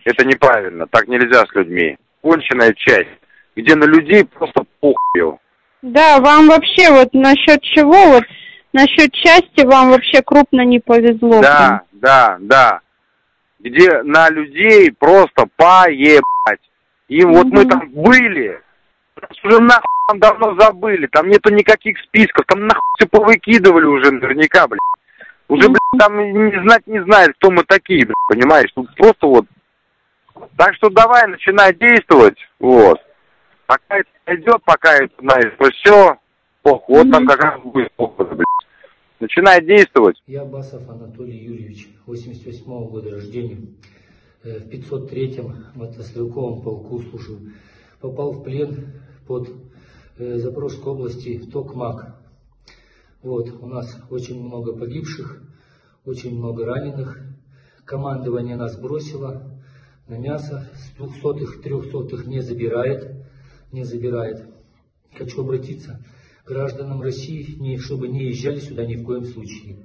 это 0.04 0.26
неправильно, 0.26 0.88
так 0.88 1.06
нельзя 1.06 1.46
с 1.46 1.54
людьми. 1.54 1.96
Конченая 2.20 2.74
часть, 2.74 3.08
где 3.54 3.76
на 3.76 3.84
людей 3.84 4.24
просто 4.24 4.64
похуй. 4.80 5.38
Да, 5.82 6.18
вам 6.18 6.48
вообще 6.48 6.90
вот 6.90 7.14
насчет 7.14 7.62
чего 7.62 8.14
вот 8.14 8.24
Насчет 8.72 9.12
части 9.12 9.66
вам 9.66 9.90
вообще 9.90 10.22
крупно 10.22 10.64
не 10.64 10.78
повезло. 10.78 11.40
Да, 11.40 11.82
да, 11.92 12.36
да. 12.40 12.80
Где 13.60 14.02
на 14.02 14.30
людей 14.30 14.90
просто 14.92 15.46
поебать. 15.56 16.22
И 17.08 17.24
вот 17.24 17.46
мы 17.46 17.66
там 17.66 17.90
были, 17.90 18.60
уже 19.44 19.60
нахуй 19.60 19.84
там 20.08 20.18
давно 20.18 20.54
забыли, 20.58 21.06
там 21.08 21.28
нету 21.28 21.52
никаких 21.52 21.98
списков, 21.98 22.46
там 22.46 22.66
нахуй 22.66 22.80
все 22.96 23.08
повыкидывали 23.08 23.84
уже 23.84 24.10
наверняка, 24.10 24.66
блядь. 24.66 24.80
Уже, 25.48 25.68
блядь, 25.68 25.98
там 25.98 26.16
не 26.18 26.62
знать 26.62 26.86
не 26.86 27.02
знает, 27.02 27.34
кто 27.36 27.50
мы 27.50 27.64
такие, 27.64 28.06
блядь, 28.06 28.14
понимаешь? 28.28 28.70
Тут 28.74 28.94
просто 28.96 29.26
вот. 29.26 29.46
Так 30.56 30.74
что 30.76 30.88
давай, 30.88 31.26
начинай 31.26 31.74
действовать, 31.74 32.38
вот. 32.60 33.00
Пока 33.66 33.98
это 33.98 34.08
идет, 34.28 34.62
пока 34.64 34.94
это, 34.94 35.12
знаешь, 35.18 35.52
все, 35.74 36.16
похуй, 36.62 36.98
вот 36.98 37.12
там 37.12 37.26
как 37.26 37.42
раз 37.42 37.60
будет 37.60 37.92
похуй, 37.92 38.26
блядь. 38.26 38.46
Начинай 39.20 39.62
действовать. 39.62 40.16
Я 40.26 40.46
Басов 40.46 40.88
Анатолий 40.88 41.36
Юрьевич, 41.36 41.90
88 42.06 42.64
года 42.88 43.10
рождения. 43.10 43.58
Э, 44.42 44.60
В 44.60 44.68
503-м 44.70 45.66
мотострелковом 45.74 46.62
полку 46.62 47.02
служил. 47.02 47.38
Попал 48.00 48.32
в 48.32 48.42
плен 48.42 48.92
под 49.26 49.50
э, 50.16 50.38
Запорожской 50.38 50.92
области 50.94 51.38
Токмак. 51.52 52.18
Вот, 53.22 53.50
у 53.60 53.66
нас 53.66 53.94
очень 54.08 54.42
много 54.42 54.74
погибших, 54.74 55.42
очень 56.06 56.34
много 56.38 56.64
раненых. 56.64 57.20
Командование 57.84 58.56
нас 58.56 58.80
бросило 58.80 59.60
на 60.08 60.16
мясо. 60.16 60.66
С 60.74 60.96
двухсотых, 60.96 61.60
трехсотых 61.60 62.26
не 62.26 62.40
забирает. 62.40 63.22
Не 63.70 63.84
забирает. 63.84 64.48
Хочу 65.14 65.42
обратиться 65.42 66.02
гражданам 66.50 67.00
России, 67.00 67.56
не, 67.58 67.78
чтобы 67.78 68.08
не 68.08 68.24
езжали 68.24 68.58
сюда 68.58 68.84
ни 68.84 68.96
в 68.96 69.04
коем 69.04 69.24
случае. 69.24 69.76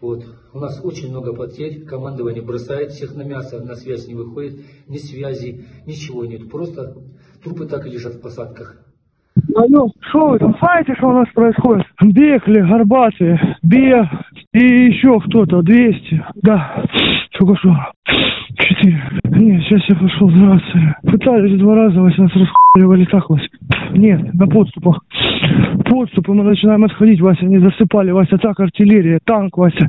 Вот. 0.00 0.24
У 0.52 0.58
нас 0.58 0.80
очень 0.82 1.10
много 1.10 1.32
потерь. 1.32 1.84
Командование 1.84 2.42
бросает 2.42 2.90
всех 2.90 3.14
на 3.14 3.22
мясо, 3.22 3.62
на 3.62 3.74
связь 3.76 4.08
не 4.08 4.14
выходит, 4.14 4.60
ни 4.88 4.96
связи, 4.96 5.64
ничего 5.86 6.24
нет. 6.24 6.50
Просто 6.50 6.96
трупы 7.44 7.66
так 7.66 7.86
и 7.86 7.90
лежат 7.90 8.14
в 8.14 8.20
посадках. 8.20 8.76
Алло, 9.54 9.88
что 10.08 10.28
вы 10.28 10.38
там 10.38 10.56
знаете, 10.58 10.94
что 10.96 11.08
у 11.08 11.12
нас 11.12 11.28
происходит? 11.34 11.86
Бехли, 12.02 12.60
Горбатые, 12.60 13.56
Бег 13.62 14.06
и 14.52 14.64
еще 14.90 15.20
кто-то, 15.20 15.62
200. 15.62 16.24
Да, 16.42 16.84
только 17.38 17.56
что. 17.56 17.76
Четыре. 18.58 19.02
Нет, 19.24 19.62
сейчас 19.62 19.82
я 19.88 19.96
пошел 19.96 20.28
драться. 20.28 20.96
Пытались 21.02 21.58
два 21.58 21.74
раза, 21.74 22.00
Вася, 22.00 22.22
нас 22.22 22.32
расхуяли 22.32 23.04
так, 23.06 23.28
Вася. 23.30 23.48
Нет, 23.92 24.34
на 24.34 24.46
подступах. 24.46 25.00
Подступы 25.84 26.32
мы 26.32 26.44
начинаем 26.44 26.84
отходить, 26.84 27.20
Вася, 27.20 27.44
не 27.44 27.58
засыпали, 27.58 28.10
Вася, 28.10 28.38
так 28.38 28.58
артиллерия, 28.60 29.18
танк, 29.24 29.56
Вася. 29.56 29.88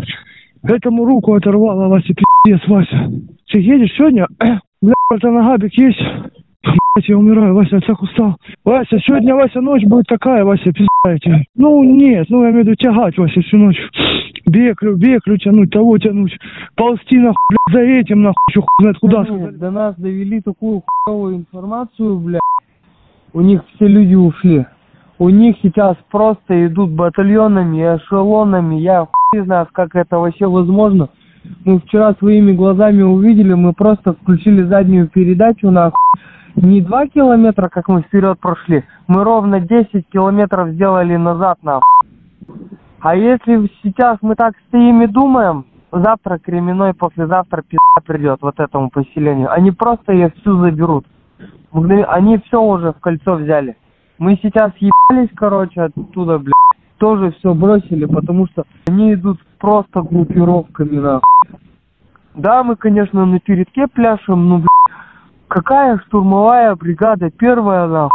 Этому 0.64 1.06
руку 1.06 1.34
оторвало, 1.34 1.88
Вася, 1.88 2.14
пиздец, 2.14 2.68
Вася. 2.68 3.12
Ты 3.52 3.60
едешь 3.60 3.94
сегодня? 3.98 4.28
Бля, 4.82 4.94
это 5.14 5.30
на 5.30 5.48
габик 5.48 5.74
есть? 5.74 6.02
Блять, 6.64 7.08
я 7.08 7.18
умираю, 7.18 7.56
Вася, 7.56 7.76
я 7.76 7.82
так 7.82 8.02
устал. 8.02 8.36
Вася, 8.64 9.00
сегодня, 9.06 9.36
Вася, 9.36 9.62
ночь 9.62 9.84
будет 9.84 10.06
такая, 10.08 10.44
Вася, 10.44 10.72
пиздаете. 10.72 11.46
Ну, 11.56 11.84
нет, 11.84 12.28
ну, 12.30 12.44
я 12.44 12.52
имею 12.52 12.64
в 12.64 12.68
виду 12.68 12.76
тягать, 12.76 13.18
Вася, 13.18 13.42
всю 13.42 13.58
ночь. 13.58 13.78
Беклю, 14.46 14.96
беклю 14.96 15.38
тянуть, 15.38 15.72
того 15.72 15.98
тянуть. 15.98 16.38
Ползти, 16.76 17.18
нахуй, 17.18 17.36
блядь, 17.50 17.74
за 17.74 17.92
этим, 17.92 18.22
нахуй, 18.22 18.36
еще 18.50 18.62
хуй 18.62 18.70
знает 18.80 19.00
куда. 19.00 19.24
Нет, 19.24 19.58
до 19.58 19.72
нас 19.72 19.96
довели 19.96 20.42
такую 20.42 20.84
хуевую 21.06 21.38
информацию, 21.38 22.20
блядь. 22.20 22.42
У 23.34 23.42
них 23.42 23.64
все 23.76 23.88
люди 23.88 24.16
ушли. 24.16 24.66
У 25.22 25.30
них 25.30 25.56
сейчас 25.62 25.96
просто 26.10 26.66
идут 26.66 26.90
батальонами, 26.94 27.78
эшелонами. 27.78 28.78
Я 28.78 29.06
хуй 29.06 29.46
знаю, 29.46 29.68
как 29.72 29.96
это 29.96 30.18
вообще 30.18 30.48
возможно. 30.48 31.10
Мы 31.64 31.80
вчера 31.80 32.16
своими 32.16 32.54
глазами 32.54 33.04
увидели, 33.04 33.54
мы 33.54 33.74
просто 33.74 34.14
включили 34.14 34.64
заднюю 34.64 35.10
передачу, 35.10 35.70
нахуй. 35.70 35.94
Не 36.56 36.82
два 36.82 37.06
километра, 37.06 37.70
как 37.70 37.88
мы 37.88 38.02
вперед 38.02 38.40
прошли, 38.40 38.84
мы 39.06 39.24
ровно 39.24 39.60
10 39.60 40.08
километров 40.12 40.70
сделали 40.70 41.16
назад, 41.18 41.60
нахуй. 41.62 41.84
А 43.02 43.16
если 43.16 43.70
сейчас 43.84 44.18
мы 44.24 44.34
так 44.34 44.56
стоим 44.70 45.04
и 45.04 45.06
думаем, 45.06 45.66
завтра 45.92 46.40
Кременной, 46.40 46.96
послезавтра 46.96 47.62
пизда 47.62 48.02
придет 48.08 48.40
вот 48.42 48.60
этому 48.60 48.90
поселению. 48.90 49.52
Они 49.52 49.70
просто 49.70 50.14
ее 50.14 50.32
всю 50.38 50.58
заберут. 50.62 51.06
Они 52.08 52.40
все 52.40 52.60
уже 52.60 52.92
в 52.92 53.00
кольцо 53.00 53.36
взяли. 53.36 53.78
Мы 54.22 54.40
сейчас 54.44 54.72
ебались, 54.78 55.32
короче, 55.36 55.82
оттуда, 55.82 56.38
блядь. 56.38 56.54
Тоже 57.00 57.32
все 57.32 57.56
бросили, 57.56 58.06
потому 58.06 58.46
что 58.50 58.66
они 58.88 59.16
идут 59.16 59.40
просто 59.58 60.04
группировками, 60.04 60.98
нахуй. 60.98 61.60
Да, 62.36 62.64
мы, 62.64 62.76
конечно, 62.76 63.26
на 63.26 63.40
передке 63.40 63.88
пляшем, 63.88 64.48
но, 64.48 64.58
блядь, 64.58 64.98
какая 65.48 65.98
штурмовая 66.06 66.76
бригада, 66.76 67.32
первая, 67.32 67.88
нахуй. 67.88 68.12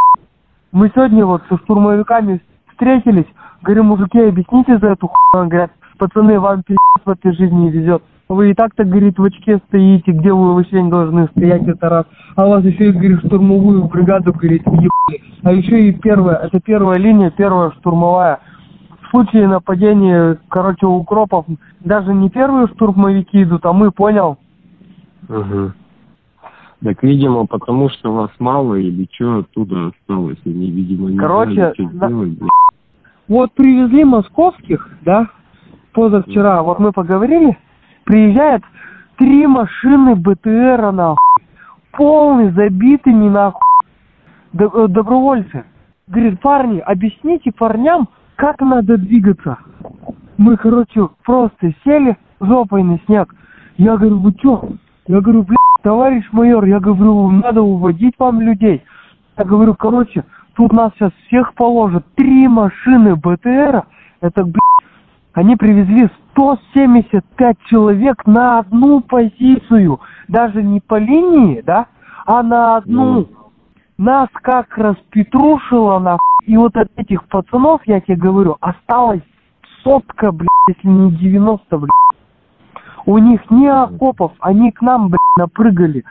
Мы 0.70 0.92
сегодня 0.94 1.26
вот 1.26 1.42
со 1.48 1.58
штурмовиками 1.58 2.40
встретились, 2.70 3.26
говорим, 3.62 3.86
мужики, 3.86 4.20
объясните 4.20 4.78
за 4.78 4.90
эту 4.90 5.08
хуйню. 5.08 5.48
Говорят, 5.48 5.72
пацаны, 5.98 6.38
вам 6.38 6.62
пиздец 6.62 7.04
в 7.04 7.10
этой 7.10 7.32
жизни 7.32 7.68
везет. 7.68 8.04
Вы 8.28 8.50
и 8.50 8.54
так-то, 8.54 8.84
говорит, 8.84 9.18
в 9.18 9.24
очке 9.24 9.58
стоите, 9.68 10.10
где 10.10 10.32
вы 10.32 10.54
вообще 10.54 10.82
не 10.82 10.90
должны 10.90 11.28
стоять, 11.28 11.66
это 11.68 11.88
раз. 11.88 12.06
А 12.34 12.46
у 12.46 12.50
вас 12.50 12.64
еще 12.64 12.88
и, 12.88 12.92
говорит, 12.92 13.24
штурмовую 13.24 13.84
бригаду, 13.84 14.32
говорит, 14.32 14.62
въебали. 14.66 15.22
А 15.44 15.52
еще 15.52 15.88
и 15.88 15.92
первая, 15.92 16.36
это 16.38 16.60
первая 16.60 16.98
линия, 16.98 17.30
первая 17.30 17.70
штурмовая. 17.72 18.40
В 19.02 19.10
случае 19.10 19.46
нападения, 19.46 20.38
короче, 20.48 20.86
укропов, 20.86 21.46
даже 21.80 22.12
не 22.12 22.28
первые 22.28 22.66
штурмовики 22.66 23.44
идут, 23.44 23.64
а 23.64 23.72
мы, 23.72 23.92
понял? 23.92 24.38
Ага. 25.28 25.74
Так, 26.82 27.02
видимо, 27.04 27.46
потому 27.46 27.88
что 27.88 28.12
вас 28.12 28.30
мало 28.40 28.74
или 28.74 29.08
что 29.12 29.38
оттуда 29.38 29.88
осталось, 29.88 30.38
они, 30.44 30.70
видимо, 30.72 31.10
не 31.10 31.16
Короче, 31.16 31.52
знали, 31.54 31.74
что 31.74 31.88
да- 31.92 32.08
делать, 32.08 32.38
блядь. 32.38 32.50
Вот 33.28 33.52
привезли 33.52 34.04
московских, 34.04 34.90
да, 35.02 35.28
позавчера, 35.92 36.62
вот 36.62 36.80
мы 36.80 36.92
поговорили, 36.92 37.56
приезжает 38.06 38.62
три 39.18 39.46
машины 39.46 40.14
БТРа, 40.14 40.92
нахуй, 40.92 41.16
полный, 41.92 42.50
забитыми, 42.52 43.28
нахуй, 43.28 43.60
д- 44.52 44.70
э, 44.72 44.86
добровольцы. 44.88 45.64
Говорит, 46.06 46.40
парни, 46.40 46.78
объясните 46.78 47.52
парням, 47.52 48.08
как 48.36 48.60
надо 48.60 48.96
двигаться. 48.96 49.58
Мы, 50.38 50.56
короче, 50.56 51.08
просто 51.24 51.72
сели 51.84 52.16
жопой 52.40 52.84
на 52.84 52.98
снег. 53.06 53.34
Я 53.76 53.96
говорю, 53.96 54.20
вы 54.20 54.32
чё? 54.34 54.68
Я 55.08 55.20
говорю, 55.20 55.42
блядь, 55.42 55.56
товарищ 55.82 56.24
майор, 56.32 56.64
я 56.64 56.78
говорю, 56.78 57.30
надо 57.30 57.62
уводить 57.62 58.14
вам 58.18 58.40
людей. 58.40 58.82
Я 59.36 59.44
говорю, 59.44 59.74
короче, 59.74 60.24
тут 60.54 60.72
нас 60.72 60.92
сейчас 60.94 61.12
всех 61.26 61.54
положат. 61.54 62.04
Три 62.14 62.46
машины 62.46 63.16
БТРа, 63.16 63.86
это, 64.20 64.44
блядь, 64.44 64.60
они 65.37 65.55
привезли 65.55 66.09
175 66.33 67.59
человек 67.66 68.27
на 68.27 68.61
одну 68.61 69.03
позицию. 69.03 70.01
Даже 70.29 70.62
не 70.62 70.81
по 70.81 70.99
линии, 70.99 71.61
да, 71.61 71.88
а 72.25 72.42
на 72.42 72.77
одну. 72.77 73.29
Нас 73.99 74.29
как 74.33 74.77
распетрушило, 74.79 75.99
нахуй. 75.99 76.20
И 76.46 76.57
вот 76.57 76.75
от 76.77 76.88
этих 76.96 77.25
пацанов, 77.29 77.83
я 77.85 78.01
тебе 78.01 78.16
говорю, 78.16 78.57
осталось 78.62 79.20
сотка, 79.85 80.33
блядь, 80.33 80.49
если 80.68 80.88
не 80.88 81.11
90, 81.11 81.79
блядь. 81.79 81.90
У 83.05 83.18
них 83.18 83.51
не 83.51 83.68
окопов, 83.68 84.33
они 84.40 84.72
к 84.72 84.81
нам, 84.81 85.09
блядь, 85.09 85.18
напрыгали. 85.37 86.03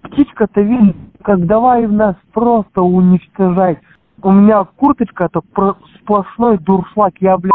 Птичка-то 0.00 0.62
видно, 0.62 0.94
как 1.22 1.44
давай 1.44 1.86
нас 1.86 2.16
просто 2.32 2.80
уничтожать. 2.80 3.78
У 4.22 4.32
меня 4.32 4.64
курточка 4.64 5.24
это 5.24 5.42
сплошной 6.00 6.56
дуршлаг, 6.56 7.12
я, 7.20 7.36
блядь, 7.36 7.52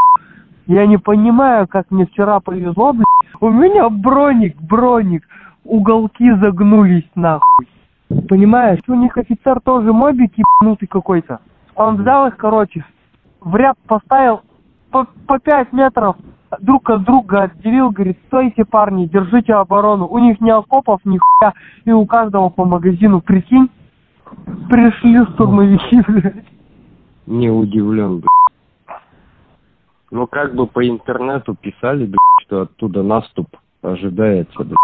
я 0.67 0.86
не 0.88 0.97
понимаю, 0.97 1.67
как 1.67 1.91
мне 1.91 2.06
вчера 2.06 2.39
повезло, 2.39 2.93
блядь. 2.93 3.06
У 3.39 3.49
меня 3.49 3.89
броник, 3.89 4.60
броник, 4.62 5.23
уголки 5.63 6.32
загнулись, 6.41 7.10
нахуй. 7.15 7.67
Понимаешь, 8.30 8.80
у 8.88 8.93
них 8.93 9.17
офицер 9.17 9.60
тоже 9.62 9.91
мобик 9.91 10.32
ебанутый 10.38 10.88
какой-то. 10.88 11.39
Он 11.75 11.97
взял 11.97 12.28
их, 12.28 12.38
короче, 12.38 12.86
в 13.41 13.56
ряд 13.56 13.78
поставил 13.88 14.41
по, 14.91 15.06
по 15.28 15.39
5 15.39 15.73
метров 15.73 16.15
друг 16.60 16.89
от 16.89 17.04
друга 17.04 17.43
отделил, 17.43 17.91
говорит, 17.91 18.17
стойте, 18.28 18.65
парни, 18.65 19.06
держите 19.06 19.54
оборону. 19.54 20.08
У 20.08 20.19
них 20.19 20.39
ни 20.41 20.49
окопов, 20.49 20.99
ни 21.06 21.17
хуя, 21.17 21.54
и 21.86 21.91
у 21.91 22.06
каждого 22.06 22.49
по 22.49 22.65
магазину, 22.65 23.21
прикинь, 23.21 23.69
пришли 24.69 25.23
штурмовики, 25.25 26.01
блядь. 26.08 26.45
Не 27.28 27.49
удивлен, 27.49 28.17
блядь. 28.17 28.35
Ну, 30.12 30.28
как 30.28 30.56
бы 30.56 30.68
по 30.68 30.88
интернету 30.88 31.56
писали, 31.56 32.06
блядь, 32.06 32.18
что 32.41 32.62
оттуда 32.62 33.04
наступ 33.04 33.48
ожидается, 33.82 34.63
блядь. 34.63 34.78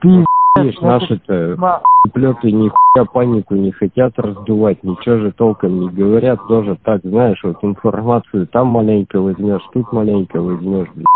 Пиздец, 0.00 0.26
видишь, 0.58 0.80
наши-то 0.80 1.82
плеты 2.12 2.52
нихуя 2.52 3.04
панику 3.12 3.54
не 3.54 3.72
хотят 3.72 4.18
раздувать, 4.18 4.84
ничего 4.84 5.16
же 5.16 5.32
толком 5.32 5.80
не 5.80 5.88
говорят, 5.88 6.46
тоже 6.46 6.78
так, 6.84 7.00
знаешь, 7.02 7.42
вот 7.42 7.56
информацию 7.62 8.46
там 8.46 8.68
маленько 8.68 9.20
возьмешь, 9.20 9.66
тут 9.72 9.90
маленько 9.92 10.40
возьмешь, 10.40 10.88
блядь. 10.94 11.06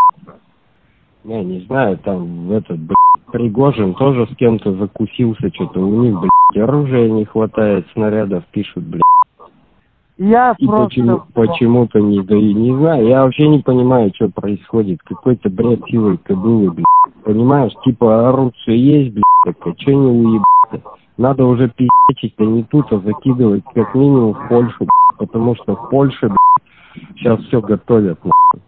Я 1.24 1.44
не 1.44 1.60
знаю, 1.60 1.98
там 1.98 2.50
этот, 2.50 2.78
блядь, 2.78 2.96
Пригожин 3.30 3.94
тоже 3.94 4.26
с 4.26 4.36
кем-то 4.36 4.72
закусился, 4.72 5.50
что-то 5.54 5.80
у 5.80 6.02
них, 6.02 6.18
блядь, 6.18 6.62
оружия 6.62 7.10
не 7.10 7.26
хватает, 7.26 7.86
снарядов 7.92 8.44
пишут, 8.52 8.84
блядь. 8.84 9.02
Я 10.18 10.54
И 10.58 10.66
просто... 10.66 10.84
почему, 10.86 11.22
почему-то 11.32 12.00
не 12.00 12.20
дают, 12.22 12.56
не 12.56 12.74
знаю, 12.76 13.06
я 13.06 13.22
вообще 13.22 13.46
не 13.48 13.60
понимаю, 13.60 14.10
что 14.14 14.28
происходит, 14.28 15.00
какой-то 15.04 15.48
бред 15.48 15.80
силой 15.86 16.18
кобылы, 16.18 16.72
блядь. 16.72 16.84
Понимаешь, 17.24 17.72
типа 17.84 18.28
орут 18.28 18.54
все 18.56 18.76
есть, 18.76 19.14
блядь, 19.14 19.24
так 19.44 19.56
а 19.64 19.72
че 19.74 19.94
не 19.94 20.06
уебаться? 20.08 20.98
Надо 21.18 21.44
уже 21.44 21.68
пиздечить, 21.70 22.34
а 22.38 22.42
не 22.44 22.64
тут, 22.64 22.92
а 22.92 22.98
закидывать 22.98 23.62
как 23.74 23.94
минимум 23.94 24.34
в 24.34 24.48
Польшу, 24.48 24.78
блядь, 24.80 25.18
потому 25.18 25.54
что 25.54 25.76
в 25.76 25.88
Польше, 25.88 26.26
блядь, 26.28 27.08
сейчас 27.16 27.40
все 27.44 27.60
готовят, 27.60 28.18
нахуй. 28.24 28.62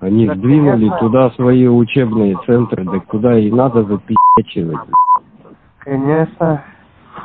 Они 0.00 0.26
Да, 0.26 0.34
сдвинули 0.34 0.88
конечно. 0.88 0.98
туда 0.98 1.30
свои 1.30 1.68
учебные 1.68 2.36
центры, 2.44 2.84
да 2.84 2.98
куда 2.98 3.38
и 3.38 3.52
надо 3.52 3.84
запиздечивать. 3.84 4.78
блядь. 4.84 5.56
Конечно. 5.78 6.64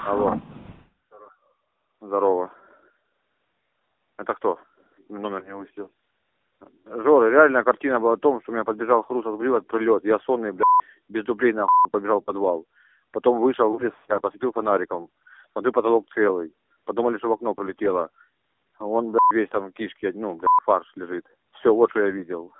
Алло. 0.07 0.35
Здорово. 2.01 2.51
Это 4.17 4.33
кто? 4.33 4.59
Номер 5.09 5.45
не 5.45 5.53
увидел. 5.53 5.91
Жора, 6.85 7.29
реальная 7.29 7.63
картина 7.63 7.99
была 7.99 8.13
о 8.13 8.17
том, 8.17 8.41
что 8.41 8.51
у 8.51 8.55
меня 8.55 8.63
подбежал 8.63 9.03
Хрусов 9.03 9.39
Гривот 9.39 9.67
прилет. 9.67 10.03
Я 10.03 10.19
сонный, 10.19 10.51
блядь, 10.51 10.65
без 11.07 11.23
дублей 11.25 11.53
нахуй 11.53 11.69
побежал 11.91 12.21
в 12.21 12.25
подвал. 12.25 12.65
Потом 13.11 13.39
вышел, 13.39 13.71
вылез, 13.71 13.93
я 14.09 14.19
посветил 14.19 14.51
фонариком. 14.51 15.09
Смотрю, 15.51 15.71
потолок 15.71 16.05
целый. 16.13 16.53
Подумали, 16.85 17.17
что 17.17 17.29
в 17.29 17.33
окно 17.33 17.53
прилетело. 17.53 18.09
Он, 18.79 19.11
блядь, 19.11 19.21
весь 19.31 19.49
там 19.49 19.71
кишки, 19.71 20.11
ну, 20.13 20.33
блядь, 20.33 20.49
фарш 20.63 20.91
лежит. 20.95 21.25
Все, 21.53 21.73
вот 21.73 21.91
что 21.91 22.01
я 22.01 22.09
видел. 22.09 22.53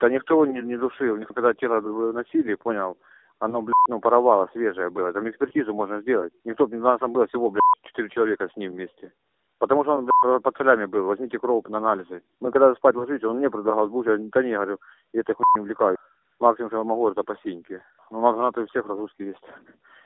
Да 0.00 0.08
никто 0.08 0.44
не, 0.46 0.60
не 0.60 0.76
душил. 0.76 1.16
Никто, 1.16 1.34
Когда 1.34 1.54
тело 1.54 1.80
носили, 2.12 2.54
понял, 2.54 2.98
оно, 3.38 3.62
блядь, 3.62 3.74
ну, 3.88 4.00
порвало, 4.00 4.48
свежее 4.52 4.90
было. 4.90 5.12
Там 5.12 5.28
экспертизу 5.28 5.72
можно 5.72 6.00
сделать. 6.02 6.32
Никто, 6.44 6.64
у 6.64 6.68
нас 6.68 7.00
там 7.00 7.12
было 7.12 7.26
всего, 7.26 7.50
блядь, 7.50 7.62
четыре 7.84 8.10
человека 8.10 8.48
с 8.48 8.56
ним 8.56 8.72
вместе. 8.72 9.12
Потому 9.60 9.84
что 9.84 9.98
он 9.98 10.40
под 10.40 10.56
солями 10.56 10.86
был. 10.86 11.04
Возьмите 11.04 11.38
кровь 11.38 11.66
на 11.68 11.78
анализы. 11.78 12.22
Мы 12.40 12.50
когда 12.50 12.74
спать 12.74 12.96
ложились, 12.96 13.22
он 13.24 13.36
мне 13.36 13.50
предлагал 13.50 13.86
сбуч, 13.88 14.06
я 14.06 14.16
да 14.16 14.42
не, 14.42 14.54
говорю, 14.54 14.78
я 15.12 15.20
этой 15.20 15.34
хуй 15.34 15.44
не 15.54 15.60
увлекаюсь. 15.60 15.98
Максимум, 16.40 16.70
что 16.70 16.78
я 16.78 16.84
могу, 16.84 17.10
это 17.10 17.22
по 17.22 17.36
синьке. 17.42 17.82
Ну, 18.10 18.20
у 18.20 18.36
нас 18.36 18.56
у 18.56 18.66
всех 18.66 18.86
разгрузки 18.86 19.22
есть. 19.22 19.44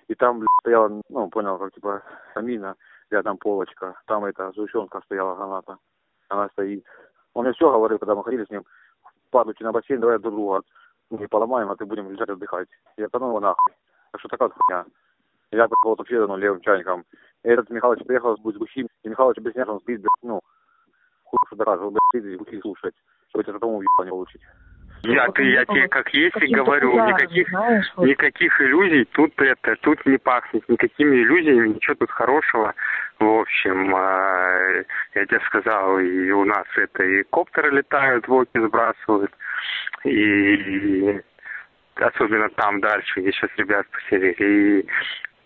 И 0.08 0.16
там, 0.16 0.40
блядь, 0.40 0.48
стояла, 0.60 1.00
ну, 1.08 1.28
понял, 1.30 1.56
как 1.56 1.72
типа 1.72 2.02
камина, 2.34 2.74
рядом 3.10 3.38
полочка. 3.38 3.94
Там 4.06 4.24
эта 4.24 4.50
сгущенка 4.50 5.00
стояла, 5.04 5.36
граната. 5.36 5.78
Она 6.28 6.48
стоит. 6.48 6.84
Он 7.34 7.44
мне 7.44 7.52
все 7.52 7.70
говорил, 7.70 8.00
когда 8.00 8.16
мы 8.16 8.24
ходили 8.24 8.44
с 8.44 8.50
ним, 8.50 8.64
падайте 9.30 9.62
на 9.62 9.70
бассейн, 9.70 10.00
давай 10.00 10.18
друг 10.18 10.34
друга 10.34 10.62
не 11.10 11.28
поломаем, 11.28 11.70
а 11.70 11.76
ты 11.76 11.86
будем 11.86 12.10
лежать 12.10 12.28
отдыхать. 12.28 12.68
Я 12.96 13.06
говорю, 13.06 13.26
ну 13.26 13.28
его 13.28 13.40
нахуй. 13.40 13.74
Так 14.10 14.20
что 14.20 14.28
такая 14.28 14.48
хуйня. 14.48 14.84
Я 15.54 15.68
вот 15.82 15.98
вообще 15.98 16.26
ну, 16.26 16.36
левым 16.36 16.60
чайником. 16.60 17.04
И 17.44 17.48
этот 17.48 17.70
Михалыч 17.70 18.04
приехал 18.04 18.36
с 18.36 18.40
Гусим, 18.40 18.88
и 19.02 19.08
Михалыч 19.08 19.38
объясняет, 19.38 19.66
что 19.66 19.74
он 19.74 19.80
спит, 19.80 20.00
блядь, 20.00 20.22
ну, 20.22 20.40
хуй 21.24 21.38
что 21.46 21.56
доказывал, 21.56 21.90
блядь, 21.90 22.02
спит 22.08 22.24
и 22.24 22.36
Гуси 22.36 22.60
слушать, 22.60 22.94
чтобы 23.28 23.44
тебе 23.44 23.54
потом 23.54 23.74
уебал 23.74 24.04
не 24.04 24.10
получить. 24.10 24.40
Я, 25.02 25.28
ты, 25.28 25.42
я 25.44 25.66
тебе 25.66 25.86
как 25.88 26.08
есть 26.14 26.34
и 26.40 26.54
говорю, 26.54 26.94
никаких, 27.06 27.48
знаешь, 27.50 27.92
вот. 27.96 28.06
никаких 28.06 28.58
иллюзий 28.62 29.04
тут 29.12 29.32
это, 29.38 29.76
тут 29.82 30.04
не 30.06 30.16
пахнет, 30.16 30.66
никакими 30.66 31.16
иллюзиями, 31.16 31.68
ничего 31.68 31.94
тут 31.96 32.10
хорошего. 32.10 32.74
В 33.18 33.40
общем, 33.40 33.94
а, 33.94 34.84
я 35.14 35.26
тебе 35.26 35.40
сказал, 35.46 35.98
и 35.98 36.30
у 36.30 36.44
нас 36.44 36.64
это 36.76 37.04
и 37.04 37.22
коптеры 37.24 37.70
летают, 37.70 38.26
волки 38.28 38.58
сбрасывают, 38.58 39.30
и 40.04 41.20
особенно 41.96 42.48
там 42.50 42.80
дальше, 42.80 43.20
где 43.20 43.32
сейчас 43.32 43.50
ребят 43.58 43.86
поселили, 43.90 44.34
и 44.38 44.86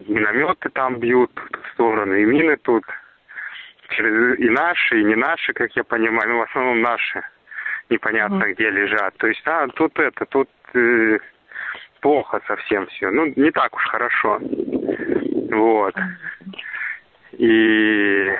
минометы 0.06 0.68
там 0.70 0.98
бьют 0.98 1.30
в 1.34 1.72
сторону, 1.72 2.14
и 2.14 2.24
мины 2.24 2.56
тут, 2.56 2.84
через, 3.90 4.38
и 4.38 4.48
наши, 4.50 5.00
и 5.00 5.04
не 5.04 5.14
наши, 5.16 5.52
как 5.52 5.74
я 5.76 5.84
понимаю, 5.84 6.28
ну 6.30 6.38
в 6.38 6.42
основном 6.42 6.80
наши 6.82 7.22
непонятно 7.90 8.52
где 8.52 8.70
лежат. 8.70 9.16
То 9.16 9.26
есть, 9.26 9.42
а, 9.46 9.66
тут 9.68 9.98
это, 9.98 10.26
тут 10.26 10.48
э, 10.74 11.18
плохо 12.00 12.40
совсем 12.46 12.86
все. 12.88 13.10
Ну, 13.10 13.32
не 13.34 13.50
так 13.50 13.74
уж 13.74 13.82
хорошо. 13.86 14.40
Вот. 15.50 15.94
И 17.32 18.30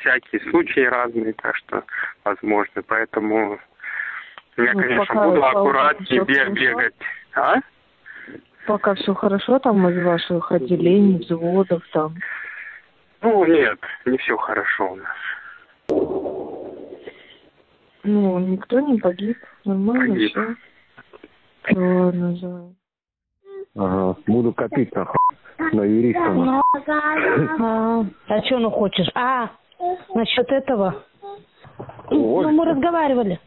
всякие 0.00 0.40
случаи 0.50 0.80
разные, 0.80 1.32
так 1.34 1.54
что 1.56 1.84
возможно. 2.24 2.82
Поэтому 2.82 3.60
я, 4.56 4.72
Ну, 4.72 4.80
конечно, 4.80 5.06
пока, 5.06 5.24
буду 5.24 5.40
богу, 5.40 5.46
аккуратнее 5.46 6.06
всё 6.06 6.24
бе- 6.24 6.34
хорошо. 6.34 6.52
бегать. 6.54 6.94
А? 7.34 7.56
Пока 8.66 8.94
все 8.94 9.14
хорошо 9.14 9.58
там 9.58 9.88
из 9.88 10.04
ваших 10.04 10.50
отделений, 10.52 11.18
взводов 11.18 11.82
там. 11.92 12.14
Ну, 13.20 13.44
нет, 13.46 13.78
не 14.06 14.18
все 14.18 14.36
хорошо 14.36 14.92
у 14.92 14.96
нас. 14.96 15.16
Ну, 18.04 18.38
никто 18.38 18.80
не 18.80 18.98
погиб. 18.98 19.38
Нормально 19.64 20.14
Погиб. 20.14 20.30
все. 20.30 20.54
Ладно, 21.74 22.34
Зоя. 22.34 22.74
Ага, 23.76 24.16
буду 24.26 24.52
копить 24.52 24.94
нахуй 24.94 25.16
на 25.72 25.82
юриста. 25.82 26.60
А, 26.86 28.04
а 28.28 28.42
что 28.44 28.58
ну 28.58 28.70
хочешь? 28.70 29.08
А, 29.14 29.50
насчет 30.14 30.48
этого? 30.50 31.04
Ой. 32.10 32.44
Ну, 32.44 32.50
мы 32.52 32.64
разговаривали. 32.66 33.40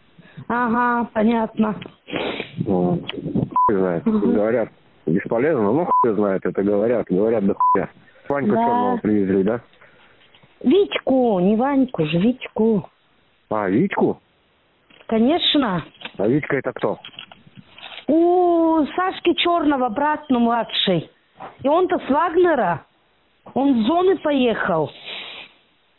Ага, 0.47 1.10
понятно. 1.13 1.75
Ну, 2.65 3.01
хуй 3.67 3.75
знает. 3.75 4.03
Говорят, 4.03 4.69
бесполезно, 5.08 5.72
ну 5.72 5.86
хуй 5.86 6.13
знает, 6.13 6.46
это 6.46 6.63
говорят, 6.63 7.08
говорят 7.10 7.46
до 7.46 7.56
хуя. 7.56 7.89
Ваньку 8.30 8.52
Да. 8.52 8.63
черного 8.63 8.98
привезли, 8.98 9.43
да? 9.43 9.62
Витьку, 10.63 11.39
не 11.39 11.56
Ваньку 11.56 12.06
же, 12.06 12.17
Витьку. 12.20 12.89
А, 13.50 13.70
Витьку? 13.70 14.20
Конечно. 15.08 15.84
А 16.17 16.28
Витька 16.28 16.58
это 16.58 16.74
кто? 16.74 17.00
У 18.08 18.86
Сашки 18.96 19.34
Черного 19.36 19.89
брат, 19.89 20.22
ну, 20.30 20.39
младший. 20.39 21.10
И 21.63 21.67
он-то 21.67 22.00
с 22.00 22.10
Вагнера. 22.10 22.82
Он 23.54 23.84
с 23.84 23.88
зоны 23.88 24.17
поехал. 24.17 24.91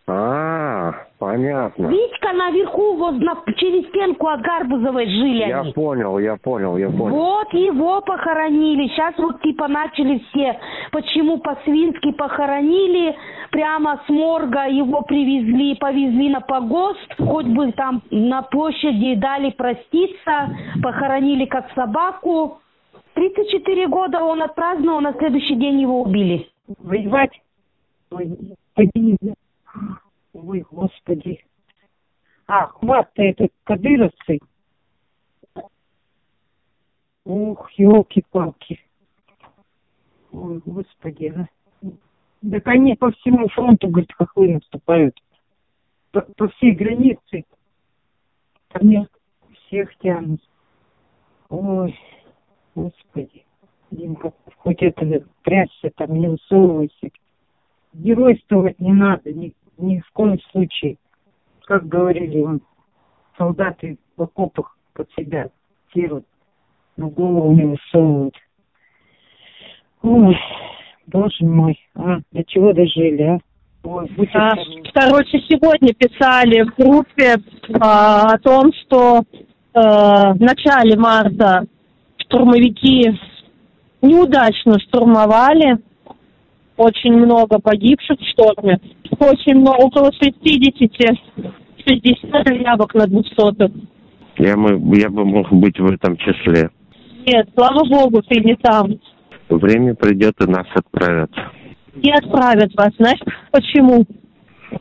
А, 0.06 0.92
понятно. 1.18 1.86
Витька 1.88 2.32
наверху, 2.32 2.96
вот 2.96 3.18
на- 3.18 3.42
через 3.56 3.88
стенку 3.88 4.26
от 4.28 4.40
Гарбузовой 4.40 5.06
жили 5.06 5.48
Я 5.48 5.60
они. 5.60 5.72
понял, 5.72 6.18
я 6.18 6.36
понял, 6.36 6.76
я 6.76 6.88
понял. 6.90 7.16
Вот 7.16 7.52
его 7.52 8.00
похоронили. 8.00 8.88
Сейчас 8.88 9.16
вот 9.18 9.40
типа 9.42 9.68
начали 9.68 10.18
все, 10.30 10.58
почему 10.92 11.38
по-свински 11.38 12.12
похоронили, 12.12 13.16
прямо 13.50 14.00
с 14.06 14.08
морга 14.08 14.66
его 14.66 15.02
привезли, 15.02 15.74
повезли 15.76 16.30
на 16.30 16.40
погост, 16.40 17.14
хоть 17.18 17.46
бы 17.46 17.72
там 17.72 18.02
на 18.10 18.42
площади 18.42 19.14
дали 19.16 19.50
проститься, 19.50 20.50
похоронили 20.82 21.44
как 21.46 21.70
собаку. 21.74 22.58
34 23.14 23.88
года 23.88 24.22
он 24.22 24.42
отпраздновал, 24.42 25.00
на 25.00 25.12
следующий 25.14 25.56
день 25.56 25.80
его 25.80 26.02
убили. 26.02 26.48
Воевать? 26.78 27.30
Ой, 30.44 30.64
господи. 30.70 31.44
А, 32.46 32.64
Ахмат-то 32.64 33.22
это 33.22 33.48
кадыровцы. 33.64 34.38
Ух, 37.24 37.70
елки-палки. 37.72 38.80
Ой, 40.32 40.62
господи, 40.64 41.34
а. 41.36 41.48
Так 42.50 42.66
они 42.68 42.94
по 42.94 43.10
всему 43.10 43.48
фронту, 43.48 43.88
говорит, 43.88 44.12
хохлы 44.12 44.54
наступают. 44.54 45.18
По, 46.12 46.20
по 46.20 46.48
всей 46.48 46.72
границе. 46.72 47.44
Мне 48.80 49.08
всех 49.66 49.94
тянут. 49.98 50.40
Ой, 51.48 51.98
господи. 52.74 53.44
Димка, 53.90 54.32
хоть 54.58 54.82
это 54.82 55.26
прячься 55.42 55.90
там, 55.96 56.14
не 56.14 56.28
высовывайся. 56.28 57.10
Геройствовать 57.94 58.78
не 58.78 58.92
надо, 58.92 59.32
ни, 59.32 59.54
ни 59.78 60.00
в 60.00 60.10
коем 60.12 60.38
случае. 60.50 60.96
Как 61.64 61.86
говорили 61.86 62.60
солдаты 63.36 63.98
в 64.16 64.22
окопах 64.22 64.76
под 64.94 65.08
себя 65.12 65.48
терут, 65.94 66.24
но 66.96 67.08
голову 67.08 67.52
не 67.52 67.64
высовывают. 67.64 68.34
Ой, 70.02 70.36
боже 71.06 71.44
мой, 71.44 71.78
а, 71.94 72.18
до 72.32 72.44
чего 72.44 72.72
дожили, 72.72 73.22
а? 73.22 73.38
Ой, 73.84 74.10
А. 74.34 74.54
Короче, 74.92 75.38
сегодня 75.48 75.94
писали 75.94 76.62
в 76.62 76.74
группе 76.76 77.36
а, 77.80 78.34
о 78.34 78.38
том, 78.38 78.72
что 78.72 79.18
э, 79.18 79.22
в 79.74 80.40
начале 80.40 80.96
марта 80.96 81.64
штурмовики 82.18 83.18
неудачно 84.02 84.78
штурмовали. 84.80 85.78
Очень 86.78 87.12
много 87.14 87.58
погибших 87.58 88.18
в 88.20 88.28
шторме. 88.30 88.78
Очень 89.18 89.56
много, 89.56 89.78
около 89.78 90.12
60, 90.12 90.74
60 91.86 92.46
заявок 92.46 92.94
на 92.94 93.06
200. 93.06 93.88
Я, 94.38 94.56
мы, 94.56 94.96
я 94.96 95.10
бы 95.10 95.24
мог 95.24 95.50
быть 95.50 95.78
в 95.78 95.90
этом 95.90 96.16
числе. 96.16 96.70
Нет, 97.26 97.48
слава 97.56 97.84
богу, 97.84 98.22
ты 98.22 98.40
не 98.40 98.54
там. 98.54 98.92
Время 99.48 99.96
придет 99.96 100.34
и 100.40 100.48
нас 100.48 100.66
отправят. 100.72 101.30
Не 101.96 102.12
отправят 102.12 102.72
вас. 102.76 102.90
Знаешь, 102.96 103.20
почему? 103.50 104.04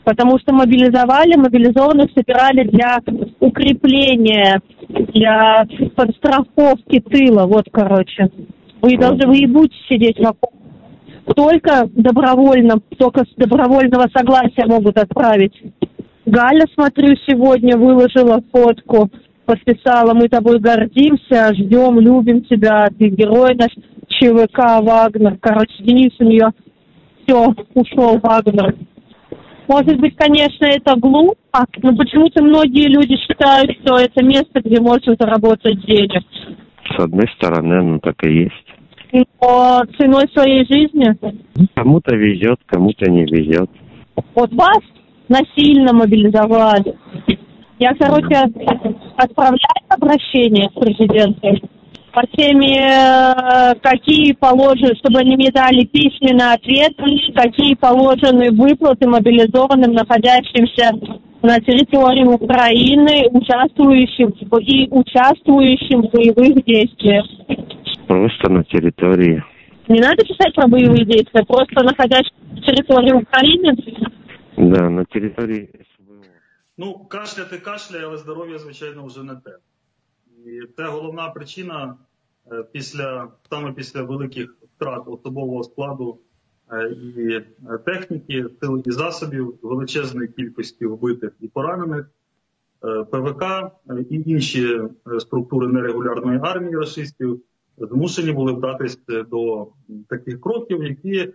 Потому 0.04 0.38
что 0.38 0.54
мобилизовали, 0.54 1.36
мобилизованных 1.36 2.12
собирали 2.14 2.64
для 2.68 3.00
укрепления, 3.40 4.62
для 4.88 5.66
подстраховки 5.96 7.00
тыла. 7.00 7.48
Вот, 7.48 7.66
короче. 7.72 8.30
Вы 8.84 8.98
должны, 8.98 9.26
вы 9.28 9.38
и 9.40 9.48
будете 9.48 9.76
сидеть 9.90 10.20
вокруг. 10.20 10.54
Только 11.36 11.90
добровольно, 11.94 12.76
только 12.98 13.26
с 13.26 13.36
добровольного 13.36 14.08
согласия 14.16 14.66
могут 14.66 14.98
отправить. 14.98 15.54
Галя, 16.26 16.66
смотрю, 16.74 17.16
сегодня 17.28 17.78
выложила 17.78 18.42
фотку, 18.52 19.10
подписала, 19.46 20.14
мы 20.14 20.30
тобой 20.30 20.60
гордимся, 20.60 21.54
ждем, 21.54 22.00
любим 22.00 22.44
тебя, 22.44 22.88
ты 22.98 23.10
герой 23.10 23.56
наш, 23.56 23.72
ЧВК, 24.08 24.82
Вагнер. 24.82 25.38
Короче, 25.42 25.84
Денис 25.84 26.14
у 26.20 26.24
нее 26.24 26.52
все, 27.24 27.54
ушел 27.74 28.20
Вагнер. 28.22 28.76
Может 29.68 30.00
быть, 30.00 30.16
конечно, 30.16 30.66
это 30.66 30.96
глупо, 30.98 31.66
но 31.84 31.96
почему-то 31.96 32.42
многие 32.42 32.88
люди 32.88 33.18
считают, 33.18 33.72
что 33.82 34.00
это 34.00 34.24
место, 34.24 34.62
где 34.62 34.80
можно 34.80 35.16
заработать 35.20 35.86
денег. 35.86 36.24
С 36.96 37.04
одной 37.04 37.28
стороны, 37.36 37.84
ну 37.84 38.00
так 38.00 38.16
и 38.24 38.44
есть. 38.44 38.77
Но 39.12 39.84
ценой 39.98 40.26
своей 40.34 40.66
жизни. 40.66 41.16
Кому-то 41.76 42.16
везет, 42.16 42.60
кому-то 42.66 43.10
не 43.10 43.24
везет. 43.26 43.70
Вот 44.36 44.52
вас 44.54 44.80
насильно 45.30 45.94
мобилизовали. 45.94 46.96
Я, 47.80 47.94
короче, 47.94 48.36
отправляю 49.16 49.84
обращение 49.90 50.70
к 50.70 50.80
президенту 50.80 51.70
по 52.18 52.26
теме, 52.36 52.80
э, 52.80 53.76
какие 53.80 54.34
положены, 54.34 54.96
чтобы 54.96 55.20
они 55.20 55.36
мне 55.36 55.52
дали 55.52 55.86
письменный 55.86 56.54
ответ, 56.54 56.94
какие 57.36 57.76
положены 57.76 58.50
выплаты 58.52 59.08
мобилизованным, 59.08 59.94
находящимся 59.94 60.94
на 61.44 61.60
территории 61.60 62.26
Украины, 62.26 63.30
участвующим 63.32 64.30
и 64.62 64.88
участвующим 64.90 66.08
в 66.08 66.12
боевых 66.12 66.66
действиях. 66.66 67.26
Просто 68.08 68.50
на 68.50 68.64
территории. 68.64 69.44
Не 69.90 70.00
надо 70.00 70.26
писать 70.26 70.54
про 70.56 70.68
боевые 70.68 71.06
действия, 71.06 71.44
просто 71.46 71.84
находящимся 71.84 72.36
на 72.52 72.62
территории 72.62 73.14
України. 73.14 73.76
Да, 74.58 74.90
на 74.90 75.06
территории 75.06 75.70
Ну, 76.78 77.06
кашляти 77.10 77.58
кашляє, 77.58 78.06
але 78.06 78.18
здоров'я, 78.18 78.60
звичайно, 78.60 79.06
вже 79.06 79.24
не 79.24 79.36
те. 79.36 79.58
І 80.46 80.62
це 80.78 80.84
головна 80.84 81.30
причина 81.30 81.96
е, 82.52 82.64
після 82.72 83.28
саме 83.50 83.72
після 83.72 84.04
великих 84.04 84.58
втрат 84.76 85.04
особового 85.08 85.64
складу 85.64 86.20
е, 86.72 86.90
і 86.90 87.34
е, 87.34 87.44
техніки, 87.86 88.46
сил 88.62 88.84
і 88.86 88.92
засобів, 88.92 89.60
величезної 89.62 90.28
кількості 90.28 90.86
вбитих 90.86 91.32
і 91.40 91.48
поранених. 91.48 92.10
ПВК 93.12 93.44
і 94.10 94.24
інші 94.32 94.82
структури 95.20 95.68
нерегулярної 95.68 96.40
армії 96.44 96.76
рашистів 96.76 97.42
змушені 97.78 98.32
були 98.32 98.54
вдатись 98.54 99.00
е, 99.10 99.24
до 99.24 99.68
таких 100.10 100.42
кроків, 100.42 100.84
які 100.84 101.18
е, 101.18 101.34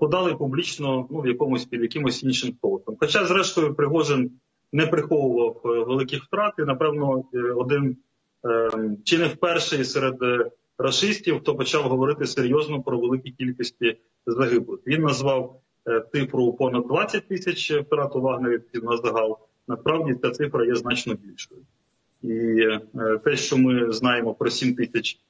подали 0.00 0.34
публічно 0.34 1.06
ну, 1.10 1.20
в 1.20 1.26
якомусь 1.26 1.64
під 1.64 1.82
якимось 1.82 2.22
іншим 2.22 2.54
соусом. 2.62 2.96
Хоча, 3.00 3.26
зрештою, 3.26 3.74
Пригожин 3.74 4.30
не 4.72 4.86
приховував 4.86 5.60
е, 5.64 5.68
великих 5.68 6.24
втрат, 6.24 6.54
і 6.58 6.62
напевно 6.62 7.24
один 7.56 7.96
е, 8.44 8.70
чи 9.04 9.18
не 9.18 9.26
вперше 9.26 9.84
серед 9.84 10.16
рашистів, 10.78 11.40
хто 11.40 11.54
почав 11.54 11.82
говорити 11.82 12.26
серйозно 12.26 12.82
про 12.82 12.98
великі 12.98 13.30
кількості 13.30 13.96
загиблих. 14.26 14.80
Він 14.86 15.02
назвав 15.02 15.60
цифру 16.12 16.52
понад 16.52 16.86
20 16.86 17.28
тисяч 17.28 17.72
втрат 17.72 18.16
у 18.16 18.20
вагнерівців 18.20 18.84
на 18.84 18.96
загал. 18.96 19.38
Насправді 19.68 20.14
ця 20.22 20.30
цифра 20.30 20.64
є 20.64 20.74
значно 20.74 21.14
більшою. 21.14 21.60
І 22.22 22.66
те, 23.24 23.36
що 23.36 23.56
ми 23.56 23.92
знаємо 23.92 24.34
про 24.34 24.50
7 24.50 24.74
тисяч 24.74 25.20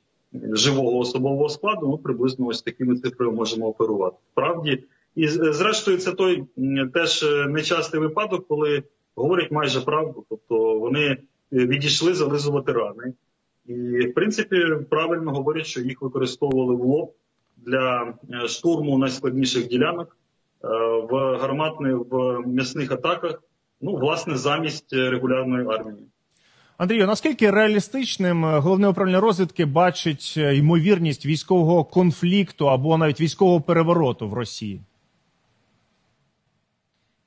живого 0.53 0.99
особового 0.99 1.49
складу, 1.49 1.88
ну 1.88 1.99
приблизно 1.99 2.47
ось 2.47 2.62
такими 2.62 2.97
цифрами 2.97 3.33
можемо 3.33 3.66
оперувати. 3.66 4.16
Справді, 4.33 4.85
і 5.14 5.29
зрештою, 5.29 5.99
це 5.99 6.12
той 6.12 6.44
теж 6.94 7.23
е, 7.23 7.47
нечастий 7.49 8.01
випадок, 8.01 8.49
коли 8.49 8.83
говорять 9.16 9.51
майже 9.51 9.81
правду, 9.81 10.25
тобто 10.29 10.79
вони 10.79 11.05
е, 11.07 11.16
відійшли 11.51 12.14
зализувати 12.14 12.73
рани. 12.73 13.14
І, 13.66 13.75
в 14.07 14.14
принципі, 14.14 14.57
правильно 14.90 15.33
говорять, 15.33 15.66
що 15.66 15.81
їх 15.81 16.03
використовували 16.03 16.77
в 16.77 16.85
лоб 16.85 17.12
для 17.57 18.14
е, 18.31 18.49
штурму 18.49 18.99
найскладніших 18.99 19.68
ділянок 19.68 20.16
в 21.11 21.37
гарматних 21.40 21.97
в 22.11 22.42
м'ясних 22.47 22.92
атаках, 22.92 23.42
ну, 23.81 23.97
власне, 23.97 24.37
замість 24.37 24.92
регулярної 24.92 25.66
армії. 25.66 26.07
Андрію, 26.78 27.06
наскільки 27.06 27.50
реалістичним 27.50 28.44
е, 28.44 28.58
головне 28.58 28.88
управління 28.88 29.20
розвідки 29.20 29.64
бачить 29.64 30.34
е, 30.37 30.56
ймовірність 30.56 31.26
військового 31.26 31.84
конфлікту 31.84 32.70
або 32.70 32.98
навіть 32.98 33.20
військового 33.20 33.60
перевороту 33.60 34.28
в 34.28 34.34
Росії? 34.34 34.80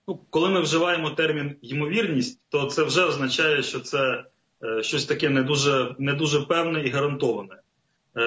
Ну, 0.08 0.20
коли 0.30 0.50
ми 0.50 0.62
вживаємо 0.62 1.10
термін 1.10 1.56
ймовірність, 1.62 2.40
то 2.50 2.66
це 2.66 2.84
вже 2.84 3.06
означає, 3.06 3.64
що 3.64 3.80
це 3.80 4.24
е, 4.64 4.84
щось 4.84 5.06
таке 5.06 5.30
не 5.30 5.44
дуже, 5.44 5.96
не 6.00 6.14
дуже 6.14 6.42
певне 6.42 6.82
і 6.82 6.90
гарантоване. 6.90 7.56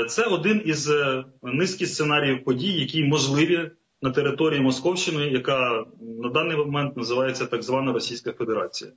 Це 0.09 0.25
один 0.25 0.63
із 0.65 0.91
низки 1.43 1.87
сценаріїв 1.87 2.45
подій, 2.45 2.73
які 2.73 3.05
можливі 3.05 3.71
на 4.03 4.11
території 4.11 4.61
Московщини, 4.61 5.29
яка 5.29 5.85
на 6.23 6.29
даний 6.29 6.57
момент 6.57 6.97
називається 6.97 7.47
так 7.47 7.63
звана 7.63 7.93
Російська 7.93 8.33
Федерація. 8.33 8.93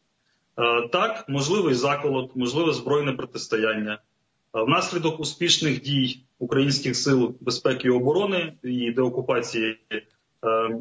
Е, 0.57 0.87
так, 0.87 1.25
можливий 1.27 1.73
заколот, 1.73 2.35
можливе 2.35 2.73
збройне 2.73 3.11
протистояння. 3.11 3.93
Е, 3.93 4.63
Внаслідок 4.63 5.19
успішних 5.19 5.81
дій 5.81 6.23
українських 6.39 6.95
сил 6.95 7.35
безпеки 7.41 7.87
і 7.87 7.91
оборони 7.91 8.53
і 8.63 8.91
деокупації 8.91 9.77
е, 9.91 10.01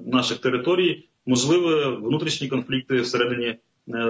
наших 0.06 0.38
територій, 0.38 1.08
можливі 1.26 1.96
внутрішні 1.96 2.48
конфлікти 2.48 3.00
всередині 3.00 3.56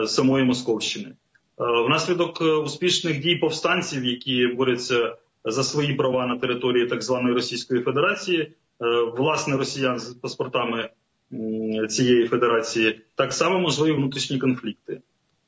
самої 0.07 0.45
Московщини. 0.45 1.13
Внаслідок 1.59 2.41
успішних 2.41 3.21
дій 3.21 3.37
повстанців, 3.37 4.05
які 4.05 4.47
борються 4.47 5.17
за 5.45 5.65
свої 5.65 5.95
права 5.95 6.27
на 6.27 6.39
території 6.39 6.87
так 6.87 7.03
званої 7.03 7.35
Російської 7.35 7.83
Федерації, 7.83 8.53
власне 9.17 9.57
росіян 9.57 9.99
з 9.99 10.15
паспортами 10.15 10.91
цієї 11.89 12.29
федерації, 12.29 13.01
так 13.15 13.33
само 13.33 13.61
можливі 13.61 13.93
внутрішні 13.93 14.39
конфлікти. 14.39 15.01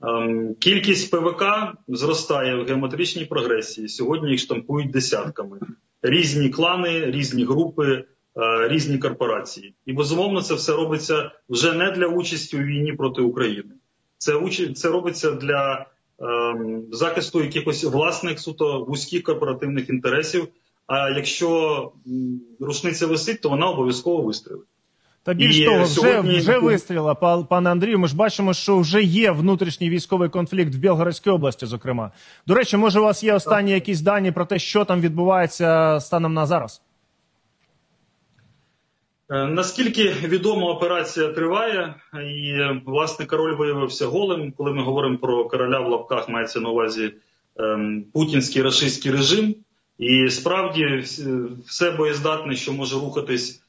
Ем, 0.06 0.54
Кількість 0.54 1.10
ПВК 1.10 1.44
зростає 1.88 2.56
в 2.56 2.66
геометричній 2.66 3.24
прогресії. 3.24 3.88
Сьогодні 3.88 4.30
їх 4.30 4.40
штампують 4.40 4.90
десятками. 4.90 5.60
Різні 6.02 6.48
клани, 6.48 7.10
різні 7.10 7.44
групи, 7.44 8.04
е, 8.36 8.68
різні 8.68 8.98
корпорації. 8.98 9.74
І 9.86 9.92
безумовно 9.92 10.42
це 10.42 10.54
все 10.54 10.72
робиться 10.72 11.30
вже 11.48 11.72
не 11.72 11.90
для 11.90 12.06
участі 12.06 12.56
у 12.56 12.60
війні 12.60 12.92
проти 12.92 13.22
України. 13.22 13.74
Це 14.18 14.32
це 14.74 14.88
робиться 14.88 15.30
для 15.30 15.86
ем, 16.20 16.82
захисту 16.92 17.42
якихось 17.42 17.84
власних 17.84 18.40
суто 18.40 18.84
вузьких 18.84 19.22
корпоративних 19.22 19.88
інтересів. 19.88 20.48
А 20.86 21.10
якщо 21.10 21.92
рушниця 22.60 23.06
висить, 23.06 23.40
то 23.40 23.48
вона 23.48 23.66
обов'язково 23.66 24.22
вистрілить. 24.22 24.68
Та 25.24 25.34
більш 25.34 25.58
І 25.58 25.64
того, 25.64 25.82
вже, 25.82 25.86
сьогодні- 25.86 26.38
вже 26.38 26.58
вистріла, 26.58 27.14
пане 27.48 27.70
Андрію. 27.70 27.98
Ми 27.98 28.08
ж 28.08 28.16
бачимо, 28.16 28.54
що 28.54 28.78
вже 28.78 29.02
є 29.02 29.30
внутрішній 29.30 29.90
військовий 29.90 30.28
конфлікт 30.28 30.74
в 30.74 30.78
Білгородській 30.78 31.30
області, 31.30 31.66
зокрема. 31.66 32.10
До 32.46 32.54
речі, 32.54 32.76
може, 32.76 33.00
у 33.00 33.02
вас 33.02 33.24
є 33.24 33.34
останні 33.34 33.70
якісь 33.70 34.00
дані 34.00 34.32
про 34.32 34.44
те, 34.44 34.58
що 34.58 34.84
там 34.84 35.00
відбувається 35.00 35.98
станом 36.00 36.34
на 36.34 36.46
зараз? 36.46 36.82
Е, 39.30 39.46
Наскільки 39.46 40.12
відомо, 40.24 40.66
операція 40.66 41.28
триває, 41.28 41.94
і 42.14 42.48
е, 42.48 42.80
власне 42.86 43.26
король 43.26 43.56
виявився 43.56 44.06
голим. 44.06 44.52
Коли 44.56 44.72
ми 44.72 44.82
говоримо 44.82 45.18
про 45.18 45.44
короля 45.48 45.80
в 45.80 45.88
лапках, 45.90 46.28
мається 46.28 46.60
на 46.60 46.68
увазі 46.68 47.14
ем, 47.56 48.04
путінський 48.12 48.62
рашистський 48.62 49.12
режим. 49.12 49.54
І 49.98 50.28
справді 50.30 50.84
все 51.66 51.90
боєздатне, 51.90 52.56
що 52.56 52.72
може 52.72 52.94
рухатись, 52.96 53.60
е, 53.60 53.63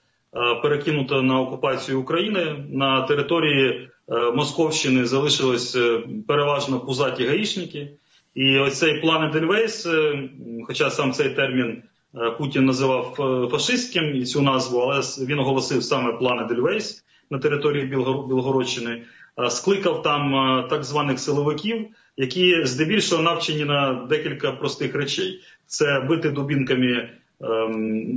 перекинуто 0.61 1.21
на 1.21 1.39
окупацію 1.39 2.01
України. 2.01 2.65
На 2.69 3.01
території 3.01 3.89
е, 4.09 4.31
Московщини 4.31 5.05
залишились 5.05 5.75
е, 5.75 6.03
переважно 6.27 6.79
пузаті 6.79 7.25
гаїшники. 7.25 7.89
І 8.35 8.57
оцей 8.57 9.01
план 9.01 9.23
Едельвейс, 9.29 9.85
е, 9.85 10.29
хоча 10.67 10.89
сам 10.89 11.11
цей 11.11 11.29
термін 11.29 11.83
е, 12.15 12.31
Путін 12.31 12.65
називав 12.65 13.15
е, 13.19 13.49
фашистським 13.51 14.15
і 14.15 14.25
цю 14.25 14.41
назву, 14.41 14.79
але 14.79 15.01
він 15.25 15.39
оголосив 15.39 15.83
саме 15.83 16.13
план 16.13 16.39
Едельвейс 16.39 17.05
на 17.29 17.39
території 17.39 17.85
Білгоро- 17.85 18.27
Білгородщини, 18.27 19.01
е, 19.45 19.49
скликав 19.49 20.01
там 20.03 20.35
е, 20.35 20.67
так 20.69 20.83
званих 20.83 21.19
силовиків, 21.19 21.87
які 22.17 22.65
здебільшого 22.65 23.23
навчені 23.23 23.65
на 23.65 23.93
декілька 24.09 24.51
простих 24.51 24.95
речей: 24.95 25.39
це 25.65 26.05
бити 26.09 26.29
дубінками 26.29 27.09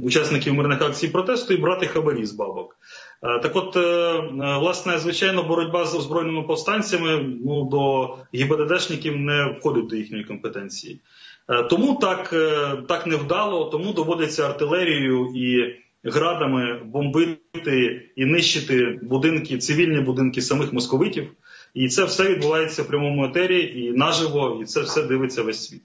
учасників 0.02 0.54
мирних 0.54 0.82
акцій 0.82 1.08
протесту 1.08 1.54
і 1.54 1.56
брати 1.56 1.86
хабарі 1.86 2.26
з 2.26 2.32
бабок. 2.32 2.76
Е, 3.22 3.38
Так 3.38 3.56
от, 3.56 3.76
е, 3.76 3.80
е, 3.80 4.58
власне, 4.58 4.98
звичайно, 4.98 5.42
боротьба 5.42 5.84
з 5.84 5.94
озброєними 5.94 6.42
повстанцями 6.42 7.36
ну, 7.44 7.64
до 7.64 8.14
ГІБДДшників 8.34 9.16
не 9.16 9.44
входить 9.44 9.86
до 9.86 9.96
їхньої 9.96 10.24
компетенції. 10.24 11.00
Тому 11.70 11.98
так, 12.00 12.30
так 12.88 13.06
невдало, 13.06 13.64
тому 13.64 13.92
доводиться 13.92 14.46
артилерією 14.46 15.32
і 15.34 15.76
градами 16.04 16.80
бомбити 16.84 18.02
і 18.16 18.24
нищити 18.24 18.98
будинки, 19.02 19.58
цивільні 19.58 20.00
будинки 20.00 20.42
самих 20.42 20.72
московитів. 20.72 21.30
І 21.74 21.88
це 21.88 22.04
все 22.04 22.28
відбувається 22.28 22.82
в 22.82 22.86
прямому 22.86 23.24
етері 23.24 23.82
і 23.84 23.92
наживо, 23.92 24.58
і 24.62 24.64
це 24.64 24.80
все 24.80 25.02
дивиться 25.02 25.42
весь 25.42 25.68
світ. 25.68 25.82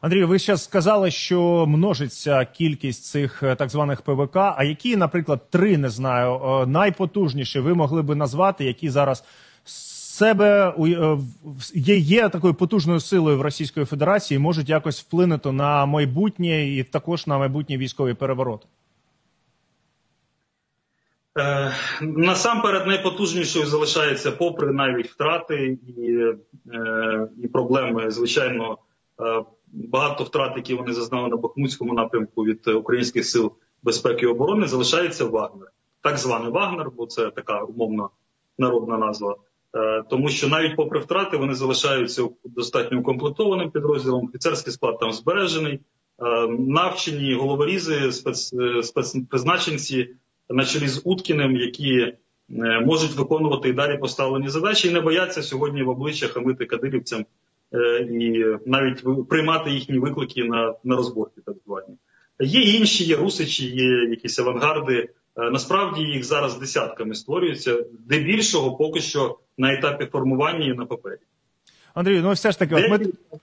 Андрію, 0.00 0.28
ви 0.28 0.38
ще 0.38 0.56
сказали, 0.56 1.10
що 1.10 1.66
множиться 1.66 2.44
кількість 2.44 3.04
цих 3.04 3.42
е, 3.42 3.54
так 3.54 3.70
званих 3.70 4.02
ПВК. 4.02 4.36
А 4.36 4.64
які, 4.64 4.96
наприклад, 4.96 5.50
три 5.50 5.78
не 5.78 5.90
знаю, 5.90 6.34
е, 6.34 6.66
найпотужніші 6.66 7.60
ви 7.60 7.74
могли 7.74 8.02
би 8.02 8.14
назвати, 8.14 8.64
які 8.64 8.90
зараз 8.90 9.24
себе 9.64 10.74
е, 10.78 11.18
є, 11.74 11.96
є 11.96 12.28
такою 12.28 12.54
потужною 12.54 13.00
силою 13.00 13.38
в 13.38 13.40
Російської 13.40 13.86
Федерації, 13.86 14.36
і 14.36 14.40
можуть 14.40 14.68
якось 14.68 15.00
вплинути 15.00 15.52
на 15.52 15.86
майбутнє 15.86 16.68
і 16.68 16.82
також 16.82 17.26
на 17.26 17.38
майбутній 17.38 17.78
військовий 17.78 18.14
переворот? 18.14 18.66
Насамперед 22.00 22.86
найпотужнішою 22.86 23.66
залишається, 23.66 24.32
попри 24.32 24.72
навіть 24.72 25.06
втрати 25.06 25.78
і, 25.86 26.18
і 27.42 27.48
проблеми, 27.48 28.10
звичайно, 28.10 28.78
багато 29.76 30.24
втрат, 30.24 30.56
які 30.56 30.74
вони 30.74 30.92
зазнали 30.92 31.28
на 31.28 31.36
Бахмутському 31.36 31.94
напрямку 31.94 32.44
від 32.44 32.60
е, 32.66 32.72
українських 32.72 33.26
сил 33.26 33.52
безпеки 33.82 34.26
і 34.26 34.28
оборони, 34.28 34.66
залишається 34.66 35.24
Вагнер. 35.24 35.68
Так 36.02 36.18
званий 36.18 36.50
Вагнер, 36.52 36.90
бо 36.96 37.06
це 37.06 37.30
така 37.30 37.62
умовна 37.62 38.08
народна 38.58 38.98
назва. 38.98 39.36
Е, 39.74 40.02
Тому 40.10 40.28
що 40.28 40.48
навіть 40.48 40.76
попри 40.76 41.00
втрати 41.00 41.36
вони 41.36 41.54
залишаються 41.54 42.28
достатньо 42.44 42.98
укомплектованим 42.98 43.70
підрозділом. 43.70 44.24
Офіцерський 44.26 44.72
склад 44.72 44.98
там 44.98 45.12
збережений, 45.12 45.74
е, 45.74 46.48
навчені 46.48 47.34
головорізи, 47.34 48.12
спец, 48.12 48.54
спецпризначенці 48.82 50.08
на 50.50 50.64
чолі 50.64 50.88
з 50.88 51.02
Уткіним, 51.04 51.56
які 51.56 52.12
можуть 52.82 53.14
виконувати 53.14 53.68
і 53.68 53.72
далі 53.72 53.98
поставлені 53.98 54.48
задачі, 54.48 54.88
і 54.88 54.92
не 54.92 55.00
бояться 55.00 55.42
сьогодні 55.42 55.82
в 55.82 55.88
обличчя 55.88 56.26
хамити 56.26 56.66
кадирівцям 56.66 57.24
і 58.10 58.44
навіть 58.66 59.28
приймати 59.28 59.70
їхні 59.70 59.98
виклики 59.98 60.44
на, 60.44 60.74
на 60.84 60.96
розборки, 60.96 61.40
так 61.46 61.54
звані. 61.66 61.96
Є 62.40 62.60
інші, 62.60 63.04
є 63.04 63.16
русичі, 63.16 63.66
є 63.66 64.10
якісь 64.10 64.38
авангарди. 64.38 65.08
Е, 65.36 65.50
Насправді 65.50 66.00
їх 66.02 66.24
зараз 66.24 66.58
десятками 66.58 67.14
створюється, 67.14 67.84
де 67.98 68.18
більшого 68.18 68.76
поки 68.76 69.00
що 69.00 69.38
на 69.58 69.74
етапі 69.74 70.06
формування 70.06 70.66
і 70.66 70.74
на 70.74 70.86
папері. 70.86 71.18
Андрію, 71.94 72.22
ну 72.22 72.32
все 72.32 72.52
ж 72.52 72.58
таки, 72.58 72.74
от 72.74 72.90
ми 72.90 72.98
Декілька, 72.98 73.38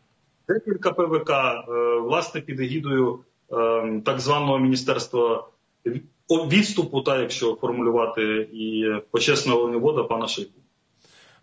декілька 0.48 0.92
ПВК, 0.92 1.30
е, 1.30 2.00
власне, 2.00 2.42
під 2.42 2.60
егідою 2.60 3.20
е, 3.52 4.02
так 4.06 4.20
званого 4.20 4.60
міністерства 4.60 5.48
відступу, 6.30 7.02
та 7.02 7.20
якщо 7.20 7.56
формулювати, 7.56 8.50
і 8.54 8.86
почесного 9.12 9.68
воєвода 9.68 10.04
пана 10.04 10.28
Шойгу. 10.28 10.52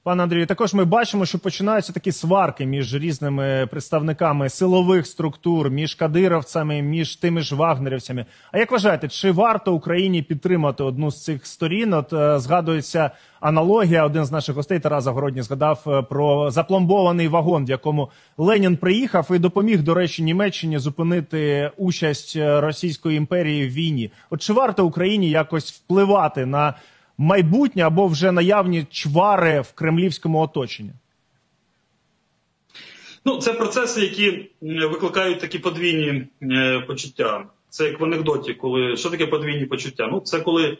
Пане 0.02 0.22
Андрію, 0.22 0.46
також 0.46 0.74
ми 0.74 0.84
бачимо, 0.84 1.26
що 1.26 1.38
починаються 1.38 1.92
такі 1.92 2.12
сварки 2.12 2.66
між 2.66 2.94
різними 2.94 3.68
представниками 3.70 4.48
силових 4.48 5.06
структур, 5.06 5.70
між 5.70 5.94
кадировцями, 5.94 6.82
між 6.82 7.16
тими 7.16 7.40
ж 7.40 7.54
вагнерівцями. 7.54 8.26
А 8.52 8.58
як 8.58 8.72
вважаєте, 8.72 9.08
чи 9.08 9.30
варто 9.30 9.74
Україні 9.74 10.22
підтримати 10.22 10.82
одну 10.82 11.10
з 11.10 11.24
цих 11.24 11.46
сторін? 11.46 11.92
От 11.92 12.12
е, 12.12 12.38
згадується 12.38 13.10
аналогія. 13.40 14.06
Один 14.06 14.24
з 14.24 14.32
наших 14.32 14.56
гостей 14.56 14.80
Тарас 14.80 15.04
Загородній 15.04 15.42
згадав 15.42 15.84
е, 15.86 16.02
про 16.02 16.50
запломбований 16.50 17.28
вагон, 17.28 17.64
в 17.66 17.70
якому 17.70 18.10
Ленін 18.38 18.76
приїхав 18.76 19.28
і 19.30 19.38
допоміг, 19.38 19.82
до 19.82 19.94
речі, 19.94 20.22
Німеччині 20.22 20.78
зупинити 20.78 21.70
участь 21.76 22.36
е, 22.36 22.60
Російської 22.60 23.16
імперії 23.16 23.68
в 23.68 23.72
війні. 23.72 24.12
От 24.30 24.42
чи 24.42 24.52
варто 24.52 24.86
Україні 24.86 25.30
якось 25.30 25.72
впливати 25.72 26.46
на 26.46 26.74
майбутнє 27.20 27.82
або 27.82 28.06
вже 28.06 28.32
наявні 28.32 28.86
чвари 28.90 29.60
в 29.60 29.72
кремлівському 29.72 30.40
оточенні? 30.40 30.90
Ну, 33.24 33.38
це 33.38 33.52
процеси, 33.52 34.00
які 34.00 34.50
викликають 34.62 35.40
такі 35.40 35.58
подвійні 35.58 36.26
е, 36.42 36.80
почуття. 36.80 37.44
Це 37.68 37.84
як 37.84 38.00
в 38.00 38.04
анекдоті, 38.04 38.54
коли 38.54 38.96
що 38.96 39.10
таке 39.10 39.26
подвійні 39.26 39.66
почуття? 39.66 40.08
Ну, 40.12 40.20
це 40.20 40.40
коли 40.40 40.78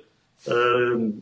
е, 0.48 0.54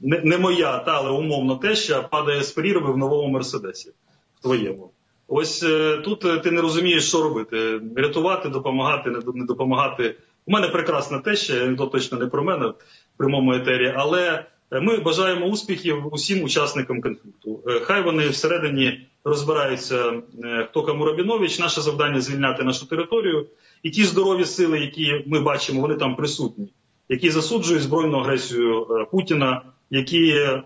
не, 0.02 0.20
не 0.24 0.38
моя, 0.38 0.78
та 0.78 0.90
але 0.90 1.10
умовно 1.10 1.56
теща 1.56 2.02
падає 2.02 2.42
з 2.42 2.50
прірви 2.50 2.92
в 2.92 2.96
новому 2.96 3.28
мерседесі 3.28 3.90
в 4.38 4.42
твоєму. 4.42 4.90
Ось 5.28 5.62
е, 5.62 5.96
тут 5.96 6.24
е, 6.24 6.38
ти 6.38 6.50
не 6.50 6.60
розумієш, 6.60 7.08
що 7.08 7.22
робити: 7.22 7.80
рятувати, 7.96 8.48
допомагати, 8.48 9.10
не, 9.10 9.18
не 9.34 9.44
допомагати. 9.44 10.14
У 10.46 10.52
мене 10.52 10.68
прекрасна 10.68 11.18
теща, 11.18 11.62
анекдот 11.62 11.92
точно 11.92 12.18
не 12.18 12.26
про 12.26 12.44
мене 12.44 12.66
в 12.66 12.74
прямому 13.16 13.52
етері, 13.52 13.94
але 13.96 14.44
ми 14.70 14.96
бажаємо 14.98 15.46
успіхів 15.46 16.08
усім 16.12 16.42
учасникам 16.44 17.00
конфлікту. 17.02 17.60
Е, 17.66 17.80
Хай 17.80 18.02
вони 18.02 18.28
всередині 18.28 19.06
розбираються, 19.24 20.12
е, 20.44 20.66
хто 20.70 20.82
кому 20.82 21.04
Рабінович. 21.04 21.58
Наше 21.58 21.80
завдання 21.80 22.20
звільняти 22.20 22.64
нашу 22.64 22.86
територію. 22.86 23.46
І 23.82 23.90
ті 23.90 24.04
здорові 24.04 24.44
сили, 24.44 24.80
які 24.80 25.24
ми 25.26 25.40
бачимо, 25.40 25.80
вони 25.80 25.94
там 25.94 26.16
присутні, 26.16 26.68
які 27.08 27.30
засуджують 27.30 27.82
збройну 27.82 28.18
агресію 28.18 28.86
е, 28.90 29.04
Путіна, 29.10 29.62
які 29.90 30.28
е, 30.28 30.62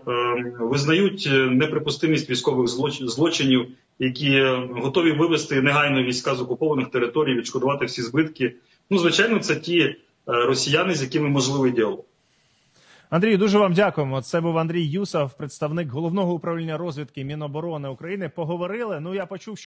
визнають 0.59 1.29
неприпустимість 1.49 2.29
військових 2.29 2.67
злоч- 2.67 3.07
злочинів, 3.07 3.67
які 3.99 4.41
готові 4.71 5.11
вивести 5.11 5.61
негайно 5.61 6.03
війська 6.03 6.35
з 6.35 6.41
окупованих 6.41 6.87
територій, 6.87 7.33
відшкодувати 7.35 7.85
всі 7.85 8.01
збитки. 8.01 8.55
Ну, 8.89 8.97
звичайно, 8.97 9.39
це 9.39 9.55
ті 9.55 9.95
росіяни, 10.25 10.95
з 10.95 11.01
якими 11.01 11.29
можливий 11.29 11.71
діалог. 11.71 12.03
Андрію, 13.12 13.38
дуже 13.38 13.58
вам 13.58 13.72
дякуємо. 13.72 14.22
Це 14.22 14.40
був 14.40 14.58
Андрій 14.58 14.84
Юсов, 14.84 15.34
представник 15.34 15.88
головного 15.88 16.32
управління 16.32 16.78
розвідки 16.78 17.24
Міноборони 17.24 17.88
України. 17.88 18.28
Поговорили. 18.28 19.00
Ну 19.00 19.14
я 19.14 19.26
почув, 19.26 19.54
що. 19.54 19.56